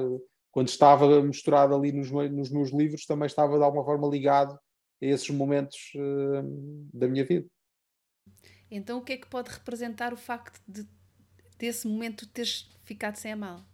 [0.52, 5.06] quando estava misturado ali nos, nos meus livros, também estava de alguma forma ligado a
[5.06, 7.48] esses momentos uh, da minha vida.
[8.70, 10.86] Então, o que é que pode representar o facto de
[11.58, 13.64] desse momento teres ficado sem a mal?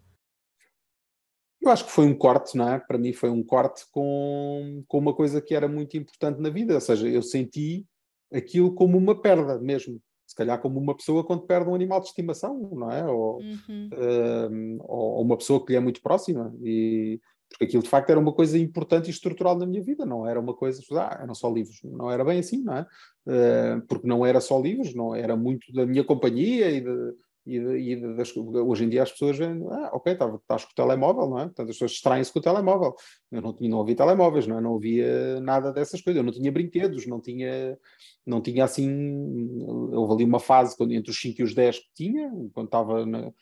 [1.61, 2.79] Eu acho que foi um corte, não é?
[2.79, 6.75] Para mim foi um corte com, com uma coisa que era muito importante na vida,
[6.75, 7.87] ou seja, eu senti
[8.33, 12.09] aquilo como uma perda mesmo se calhar como uma pessoa quando perde um animal de
[12.09, 13.03] estimação, não é?
[13.07, 13.89] Ou, uhum.
[13.95, 16.55] uh, ou uma pessoa que lhe é muito próxima.
[16.63, 17.19] E,
[17.49, 20.39] porque aquilo de facto era uma coisa importante e estrutural na minha vida, não era
[20.39, 22.87] uma coisa, ah, eram só livros, não era bem assim, não é?
[23.27, 27.15] Uh, porque não era só livros, não era muito da minha companhia e de,
[27.49, 31.29] e, e das, hoje em dia as pessoas veem, ah, ok, estás com o telemóvel,
[31.29, 31.45] não é?
[31.45, 32.95] Portanto, as pessoas distraem-se com o telemóvel.
[33.33, 34.61] Eu não, tinha, não havia telemóveis, não, é?
[34.61, 36.19] não havia nada dessas coisas.
[36.19, 37.79] Eu não tinha brinquedos, não tinha,
[38.27, 39.65] não tinha assim.
[39.93, 43.07] Houve ali uma fase quando, entre os 5 e os 10 que tinha, quando estava
[43.07, 43.33] na,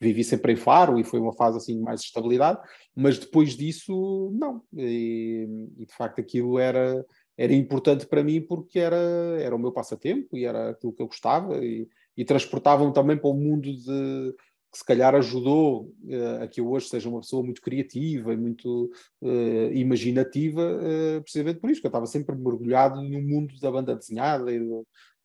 [0.00, 2.60] vivi sempre em Faro e foi uma fase assim de mais estabilidade,
[2.94, 4.62] mas depois disso, não.
[4.76, 5.46] E,
[5.78, 7.04] e, de facto aquilo era,
[7.36, 8.96] era importante para mim porque era,
[9.40, 13.30] era o meu passatempo e era aquilo que eu gostava e, e transportavam também para
[13.30, 14.34] o mundo de
[14.74, 18.36] que se calhar ajudou uh, a que eu hoje seja uma pessoa muito criativa e
[18.36, 18.90] muito
[19.22, 23.94] uh, imaginativa, uh, precisamente por isso, que eu estava sempre mergulhado no mundo da banda
[23.94, 24.60] desenhada e,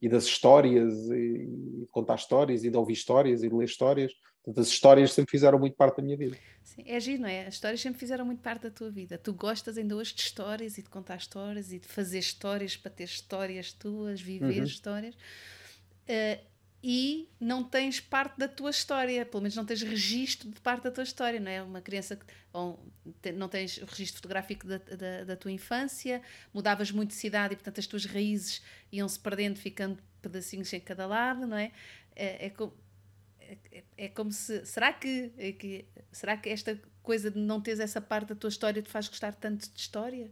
[0.03, 3.65] e das histórias, e, e, de contar histórias, e de ouvir histórias, e de ler
[3.65, 4.13] histórias.
[4.43, 6.37] Portanto, as histórias sempre fizeram muito parte da minha vida.
[6.63, 7.47] Sim, é giro, não é?
[7.47, 9.17] As histórias sempre fizeram muito parte da tua vida.
[9.17, 12.91] Tu gostas ainda hoje de histórias e de contar histórias e de fazer histórias para
[12.91, 14.63] ter histórias tuas, viver uhum.
[14.63, 15.15] histórias.
[15.15, 16.48] Uh,
[16.81, 20.91] e não tens parte da tua história, pelo menos não tens registro de parte da
[20.91, 21.61] tua história, não é?
[21.61, 22.79] Uma criança que ou,
[23.35, 26.21] não tens registro fotográfico da, da, da, tua infância,
[26.53, 31.05] mudavas muito de cidade e, portanto, as tuas raízes iam-se perdendo, ficando pedacinhos em cada
[31.05, 31.71] lado, não é?
[32.15, 32.73] É, é, como,
[33.41, 34.65] é, é como se.
[34.65, 38.49] Será que, é que, será que esta coisa de não teres essa parte da tua
[38.49, 40.31] história te faz gostar tanto de história?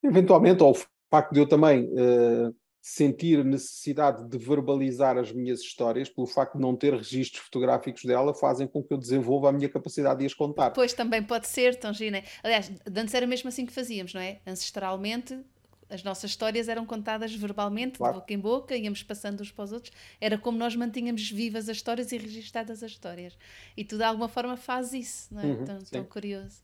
[0.00, 1.88] Eventualmente, ou o facto de eu também.
[1.92, 2.54] Uh
[2.86, 8.34] sentir necessidade de verbalizar as minhas histórias, pelo facto de não ter registros fotográficos dela,
[8.34, 10.70] fazem com que eu desenvolva a minha capacidade de as contar.
[10.70, 12.22] Pois também pode ser, Tangina.
[12.42, 14.38] Aliás, antes era mesmo assim que fazíamos, não é?
[14.46, 15.40] Ancestralmente,
[15.88, 18.12] as nossas histórias eram contadas verbalmente, claro.
[18.12, 19.90] de boca em boca, íamos passando uns para os outros.
[20.20, 23.34] Era como nós mantínhamos vivas as histórias e registadas as histórias.
[23.74, 25.46] E tu, de alguma forma, fazes isso, não é?
[25.46, 26.62] Uhum, tão, tão curioso.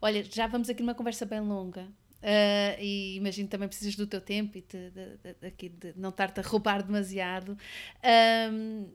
[0.00, 1.86] Olha, já vamos aqui numa conversa bem longa.
[2.22, 6.10] Uh, e imagino também precisas do teu tempo e de, de, de, aqui de não
[6.10, 7.58] estar-te a roubar demasiado.
[8.52, 8.86] Um,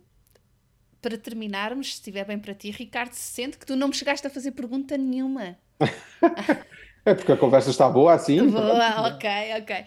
[1.01, 4.25] para terminarmos, se estiver bem para ti, Ricardo, se sente que tu não me chegaste
[4.25, 5.57] a fazer pergunta nenhuma.
[7.05, 8.49] é porque a conversa está boa assim.
[8.49, 9.85] Boa, ok, ok.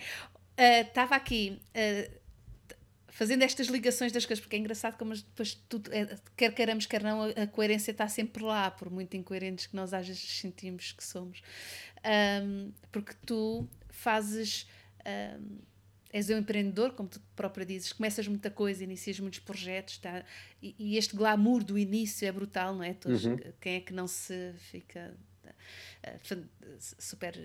[0.82, 1.60] Estava uh, aqui.
[1.74, 2.19] Uh,
[3.20, 7.02] fazendo estas ligações das coisas, porque é engraçado como depois tudo, é, quer queiramos, quer
[7.02, 11.04] não, a, coerência está sempre lá, por muito incoerentes que nós às vezes sentimos que
[11.04, 11.42] somos.
[12.42, 14.66] Um, porque tu fazes.
[15.06, 15.58] Um,
[16.10, 20.24] és um empreendedor, como tu própria dizes, começas muita coisa, inicias muitos projetos, tá?
[20.60, 22.94] e, e este glamour do início é brutal, não é?
[22.94, 23.38] Todos, uhum.
[23.60, 25.14] Quem é que não se fica
[25.44, 27.38] uh, super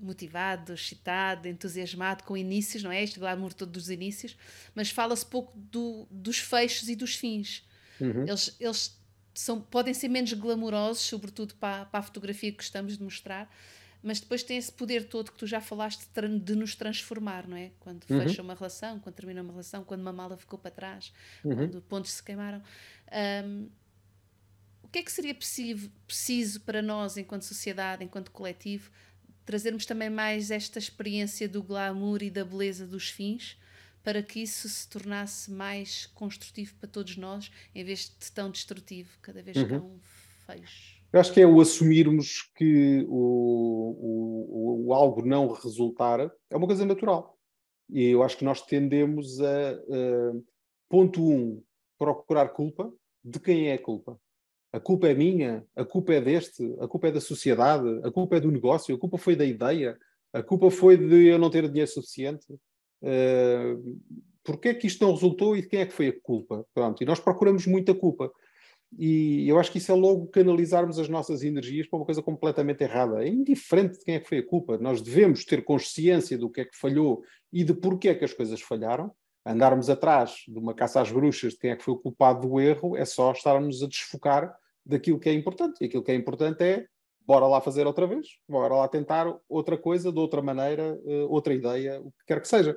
[0.00, 3.02] motivado, excitado, entusiasmado com inícios, não é?
[3.02, 4.36] Este glamour todo dos inícios,
[4.74, 7.66] mas fala-se pouco do, dos fechos e dos fins.
[8.00, 8.22] Uhum.
[8.26, 8.98] Eles, eles
[9.34, 13.50] são, podem ser menos glamourosos, sobretudo para, para a fotografia que gostamos de mostrar,
[14.02, 17.56] mas depois tem esse poder todo que tu já falaste de, de nos transformar, não
[17.56, 17.72] é?
[17.80, 18.20] Quando uhum.
[18.20, 21.12] fecha uma relação, quando termina uma relação, quando uma mala ficou para trás,
[21.44, 21.56] uhum.
[21.56, 22.62] quando pontos se queimaram.
[23.44, 23.68] Um,
[24.82, 28.90] o que é que seria preciso, preciso para nós, enquanto sociedade, enquanto coletivo,
[29.46, 33.56] trazermos também mais esta experiência do glamour e da beleza dos fins,
[34.02, 39.10] para que isso se tornasse mais construtivo para todos nós, em vez de tão destrutivo,
[39.22, 39.68] cada vez uhum.
[39.68, 40.00] tão
[40.46, 40.64] feio.
[41.12, 46.20] Eu acho que é o assumirmos que o, o, o, algo não resultar
[46.50, 47.38] é uma coisa natural.
[47.88, 50.32] E eu acho que nós tendemos a, a
[50.88, 51.62] ponto um,
[51.96, 52.92] procurar culpa
[53.24, 54.20] de quem é a culpa
[54.76, 58.36] a culpa é minha, a culpa é deste, a culpa é da sociedade, a culpa
[58.36, 59.98] é do negócio, a culpa foi da ideia,
[60.32, 62.46] a culpa foi de eu não ter dinheiro suficiente.
[63.02, 63.96] Uh,
[64.46, 66.64] Porquê é que isto não resultou e de quem é que foi a culpa?
[66.72, 68.30] Pronto, e nós procuramos muita culpa.
[68.96, 72.82] e eu acho que isso é logo canalizarmos as nossas energias para uma coisa completamente
[72.84, 73.24] errada.
[73.24, 74.78] É indiferente de quem é que foi a culpa.
[74.78, 77.22] Nós devemos ter consciência do que é que falhou
[77.52, 79.10] e de porquê é que as coisas falharam.
[79.44, 82.60] Andarmos atrás de uma caça às bruxas de quem é que foi o culpado do
[82.60, 84.54] erro é só estarmos a desfocar
[84.86, 85.78] daquilo que é importante.
[85.80, 86.86] E aquilo que é importante é
[87.26, 91.52] bora lá fazer outra vez, bora lá tentar outra coisa, de outra maneira, eh, outra
[91.52, 92.76] ideia, o que quer que seja.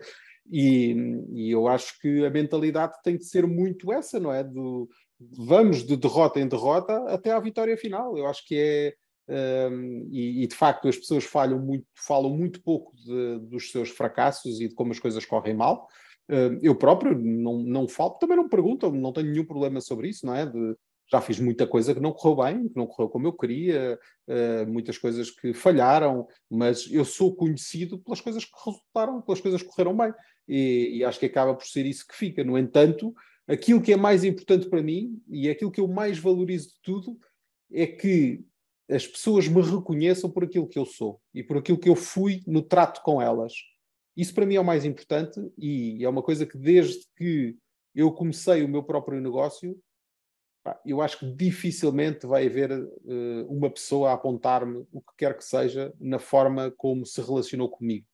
[0.51, 0.95] E,
[1.32, 4.43] e, eu acho que a mentalidade tem de ser muito essa, não é?
[4.43, 4.89] Do,
[5.20, 8.18] vamos de derrota em derrota até à vitória final.
[8.18, 8.93] Eu acho que é.
[9.32, 13.70] Um, ehm, e, e, de facto as pessoas falham muito, falam muito pouco de, dos
[13.72, 15.88] seus fracassos e de como as coisas correm mal.
[16.28, 20.26] Uh, eu próprio não, não falo, também não pergunto, não tenho nenhum problema sobre isso,
[20.26, 20.47] não é?
[20.47, 20.76] De,
[21.12, 24.72] já fiz muita coisa que não correu bem, que não correu como eu queria, uh,
[24.72, 29.68] muitas coisas que falharam, mas eu sou conhecido pelas coisas que resultaram, pelas coisas que
[29.68, 30.14] correram bem.
[30.47, 32.43] E, e, acho que acaba por ser isso que fica.
[32.43, 33.14] No entanto,
[33.47, 37.20] aquilo que é mais importante para mim e aquilo que eu mais valorizo de tudo
[37.72, 38.43] é que
[38.89, 42.41] as pessoas me reconheçam por aquilo que eu sou e por aquilo que eu fui
[42.47, 43.53] no trato com elas.
[44.18, 47.55] Isso para mim é o mais importante e é uma coisa que desde que
[47.93, 49.80] eu comecei o meu próprio negócio
[50.86, 55.44] eu acho que dificilmente vai haver uh, uma pessoa a apontar-me o que quer que
[55.44, 58.06] seja na forma como se relacionou comigo.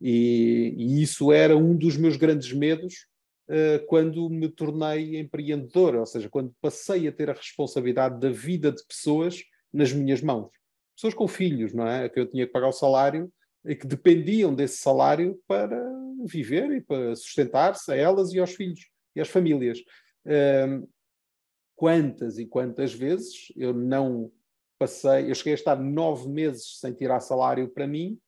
[0.00, 3.06] E, e isso era um dos meus grandes medos
[3.48, 8.70] uh, quando me tornei empreendedor, ou seja, quando passei a ter a responsabilidade da vida
[8.70, 9.42] de pessoas
[9.72, 10.50] nas minhas mãos.
[10.94, 12.08] Pessoas com filhos, não é?
[12.08, 13.32] Que eu tinha que pagar o salário
[13.64, 15.82] e que dependiam desse salário para
[16.26, 19.78] viver e para sustentar-se a elas e aos filhos e às famílias.
[20.26, 20.88] Uh,
[21.76, 24.30] quantas e quantas vezes eu não
[24.78, 28.18] passei, eu cheguei a estar nove meses sem tirar salário para mim,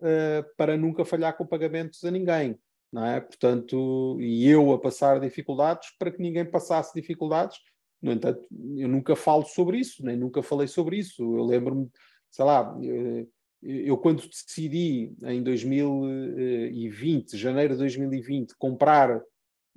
[0.00, 2.58] uh, para nunca falhar com pagamentos a ninguém,
[2.92, 3.20] não é?
[3.20, 7.58] Portanto, e eu a passar dificuldades para que ninguém passasse dificuldades.
[8.02, 8.46] No entanto,
[8.76, 11.22] eu nunca falo sobre isso, nem nunca falei sobre isso.
[11.22, 11.88] Eu lembro-me,
[12.30, 13.28] sei lá, eu,
[13.62, 19.22] eu quando decidi em 2020, janeiro de 2020, comprar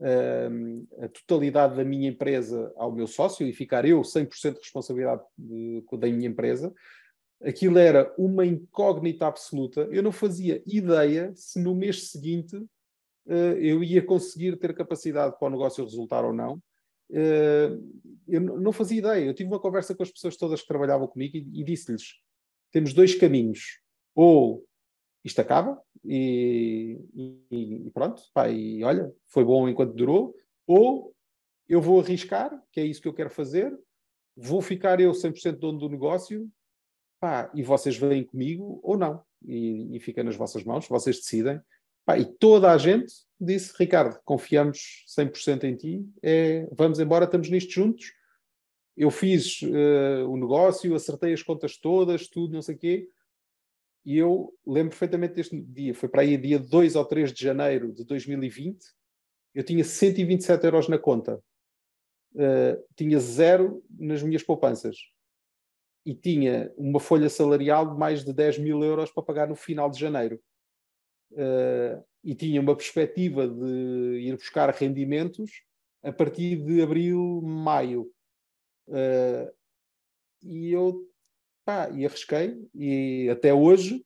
[0.01, 5.83] a totalidade da minha empresa ao meu sócio e ficar eu 100% de responsabilidade de,
[5.97, 6.73] da minha empresa,
[7.41, 9.87] aquilo era uma incógnita absoluta.
[9.91, 15.47] Eu não fazia ideia se no mês seguinte uh, eu ia conseguir ter capacidade para
[15.47, 16.55] o negócio resultar ou não.
[17.09, 19.25] Uh, eu não fazia ideia.
[19.25, 22.15] Eu tive uma conversa com as pessoas todas que trabalhavam comigo e, e disse-lhes:
[22.71, 23.79] temos dois caminhos.
[24.15, 24.65] Ou
[25.23, 30.35] isto acaba e, e, e pronto, pá, e olha, foi bom enquanto durou,
[30.67, 31.13] ou
[31.67, 33.73] eu vou arriscar, que é isso que eu quero fazer,
[34.35, 36.49] vou ficar eu 100% dono do negócio,
[37.19, 41.59] pá, e vocês vêm comigo ou não, e, e fica nas vossas mãos, vocês decidem.
[42.05, 47.49] Pá, e toda a gente disse, Ricardo, confiamos 100% em ti, é, vamos embora, estamos
[47.49, 48.11] nisto juntos.
[48.95, 53.09] Eu fiz uh, o negócio, acertei as contas todas, tudo, não sei o quê
[54.05, 57.93] e eu lembro perfeitamente deste dia, foi para aí dia 2 ou 3 de janeiro
[57.93, 58.83] de 2020,
[59.55, 61.41] eu tinha 127 euros na conta,
[62.35, 64.97] uh, tinha zero nas minhas poupanças
[66.05, 69.89] e tinha uma folha salarial de mais de 10 mil euros para pagar no final
[69.89, 70.41] de janeiro.
[71.31, 75.63] Uh, e tinha uma perspectiva de ir buscar rendimentos
[76.03, 78.11] a partir de abril, maio.
[78.87, 79.51] Uh,
[80.41, 81.09] e eu
[81.65, 84.05] pá, e arrisquei, e até hoje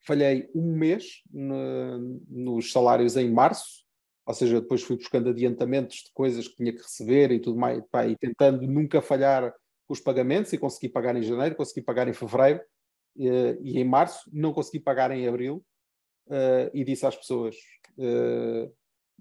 [0.00, 3.84] falhei um mês no, nos salários em março,
[4.26, 7.82] ou seja, depois fui buscando adiantamentos de coisas que tinha que receber e tudo mais,
[7.90, 9.54] pá, e tentando nunca falhar
[9.88, 12.60] os pagamentos, e consegui pagar em janeiro, consegui pagar em fevereiro,
[13.16, 13.28] e,
[13.62, 15.64] e em março, não consegui pagar em abril,
[16.28, 17.56] uh, e disse às pessoas,
[17.98, 18.72] uh,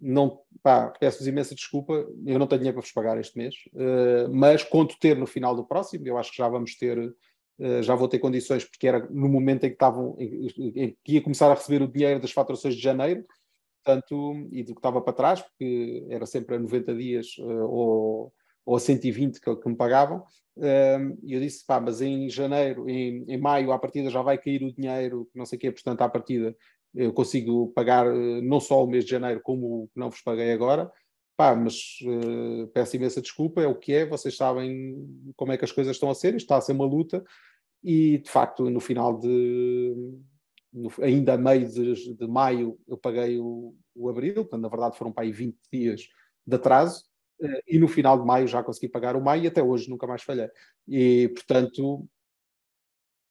[0.02, 1.94] não, pá, peço-vos imensa desculpa,
[2.26, 5.56] eu não tenho dinheiro para vos pagar este mês, uh, mas conto ter no final
[5.56, 9.08] do próximo, eu acho que já vamos ter, uh, já vou ter condições, porque era
[9.12, 12.32] no momento em que estavam, em, em, que ia começar a receber o dinheiro das
[12.32, 13.24] faturações de janeiro,
[13.84, 18.34] portanto, e do que estava para trás, porque era sempre a 90 dias uh, ou,
[18.66, 20.24] ou a 120 que, que me pagavam,
[21.24, 24.64] e eu disse, pá, mas em janeiro, em, em maio, à partida já vai cair
[24.64, 26.56] o dinheiro, não sei o quê, portanto, à partida
[26.94, 30.22] eu consigo pagar eh, não só o mês de janeiro, como o que não vos
[30.22, 30.92] paguei agora.
[31.38, 34.96] Pá, mas uh, peço imensa desculpa, é o que é, vocês sabem
[35.36, 37.24] como é que as coisas estão a ser, está a ser uma luta,
[37.84, 39.96] e de facto, no final de.
[40.72, 44.98] No, ainda a meio de, de, maio, eu paguei o, o abril, portanto, na verdade
[44.98, 46.08] foram para aí 20 dias
[46.46, 47.06] de atraso,
[47.42, 50.06] uh, e no final de maio já consegui pagar o maio, e até hoje nunca
[50.06, 50.50] mais falhei.
[50.88, 52.08] E, portanto,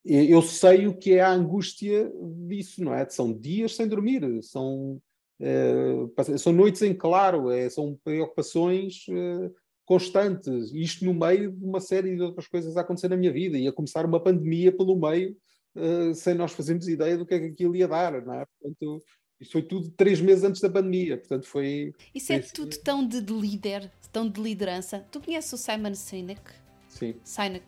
[0.03, 2.11] eu sei o que é a angústia
[2.47, 3.07] disso, não é?
[3.09, 5.01] São dias sem dormir, são,
[5.39, 9.53] uh, são noites em claro, é, são preocupações uh,
[9.85, 13.57] constantes, isto no meio de uma série de outras coisas a acontecer na minha vida,
[13.57, 15.35] e a começar uma pandemia pelo meio,
[15.75, 18.45] uh, sem nós fazermos ideia do que é que aquilo ia dar, não é?
[18.59, 19.03] Portanto,
[19.39, 21.93] isto foi tudo três meses antes da pandemia, portanto foi...
[22.13, 25.05] Isso é tudo tão de líder, tão de liderança.
[25.11, 26.41] Tu conheces o Simon Sinek?
[26.87, 27.15] Sim.
[27.23, 27.65] Sinek.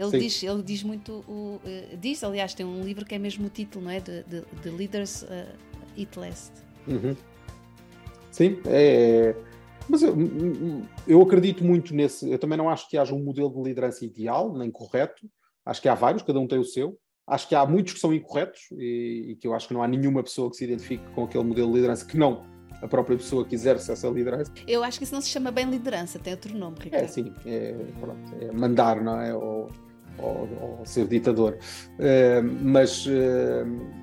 [0.00, 3.46] Ele diz, ele diz muito, o, uh, diz, aliás, tem um livro que é mesmo
[3.46, 4.00] o título, não é?
[4.00, 5.26] De, de, de Leaders uh,
[5.96, 6.52] Eat Last.
[6.88, 7.14] Uhum.
[8.30, 9.34] Sim, é,
[9.88, 10.16] mas eu,
[11.06, 12.30] eu acredito muito nesse.
[12.30, 15.28] Eu também não acho que haja um modelo de liderança ideal, nem correto.
[15.66, 16.96] Acho que há vários, cada um tem o seu.
[17.26, 19.88] Acho que há muitos que são incorretos e, e que eu acho que não há
[19.88, 22.48] nenhuma pessoa que se identifique com aquele modelo de liderança que não
[22.80, 24.50] a própria pessoa que exerce essa liderança.
[24.66, 27.04] Eu acho que isso não se chama bem liderança, tem outro nome, Ricardo.
[27.04, 29.34] É, sim, é, pronto, é mandar, não é?
[29.34, 29.68] Ou,
[30.18, 31.56] ou, ou ser ditador.
[31.98, 33.10] Uh, mas, uh,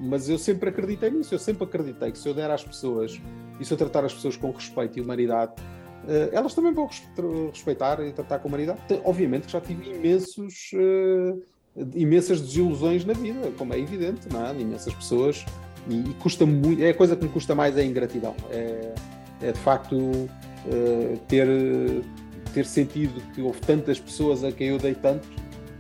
[0.02, 3.20] mas eu sempre acreditei nisso, eu sempre acreditei que se eu der às pessoas
[3.60, 5.54] e se eu tratar as pessoas com respeito e humanidade,
[6.04, 6.90] uh, elas também vão
[7.52, 8.80] respeitar e tratar com humanidade.
[9.04, 10.72] Obviamente que já tive imensos,
[11.96, 14.52] imensas desilusões na vida, como é evidente, não é?
[14.60, 15.46] imensas pessoas
[15.90, 18.36] e, e, custa muito, é a coisa que me custa mais é a ingratidão.
[18.50, 18.94] É,
[19.42, 20.28] é de facto
[21.28, 21.48] ter,
[22.54, 25.28] ter sentido que houve tantas pessoas a quem eu dei tanto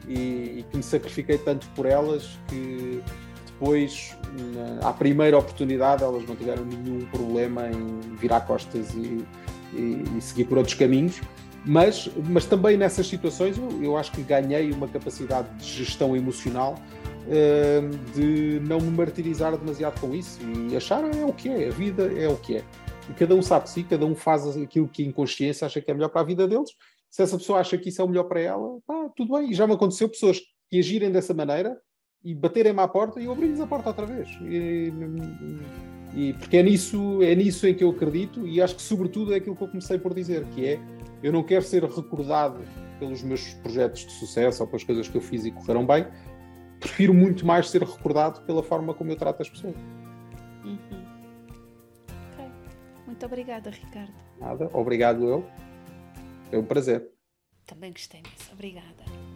[0.08, 3.02] e, e que me sacrifiquei tanto por elas que
[3.46, 4.16] depois,
[4.54, 9.26] na, à primeira oportunidade, elas não tiveram nenhum problema em virar costas e,
[9.74, 11.20] e, e seguir por outros caminhos.
[11.66, 16.76] Mas, mas também nessas situações eu, eu acho que ganhei uma capacidade de gestão emocional
[17.26, 20.40] uh, de não me martirizar demasiado com isso
[20.70, 22.64] e achar é o que é, a vida é o que é.
[23.10, 25.94] E cada um sabe si, cada um faz aquilo que em consciência acha que é
[25.94, 26.72] melhor para a vida deles
[27.10, 29.52] se essa pessoa acha que isso é o melhor para ela, pá, tudo bem.
[29.52, 30.40] E já me aconteceu pessoas
[30.70, 31.80] que agirem dessa maneira
[32.24, 34.30] e baterem-me à porta e eu abrir-lhes a porta outra vez.
[34.42, 34.92] E,
[36.14, 39.38] e, porque é nisso, é nisso em que eu acredito e acho que, sobretudo, é
[39.38, 40.80] aquilo que eu comecei por dizer, que é
[41.24, 42.60] eu não quero ser recordado
[43.00, 46.08] pelos meus projetos de sucesso ou pelas coisas que eu fiz e correram bem,
[46.80, 49.76] prefiro muito mais ser recordado pela forma como eu trato as pessoas.
[50.64, 50.78] Uhum.
[52.34, 52.52] Okay.
[53.06, 54.14] Muito obrigada, Ricardo.
[54.40, 55.46] Nada, obrigado eu.
[56.52, 57.10] É um prazer.
[57.66, 58.50] Também gostei disso.
[58.54, 59.27] Obrigada.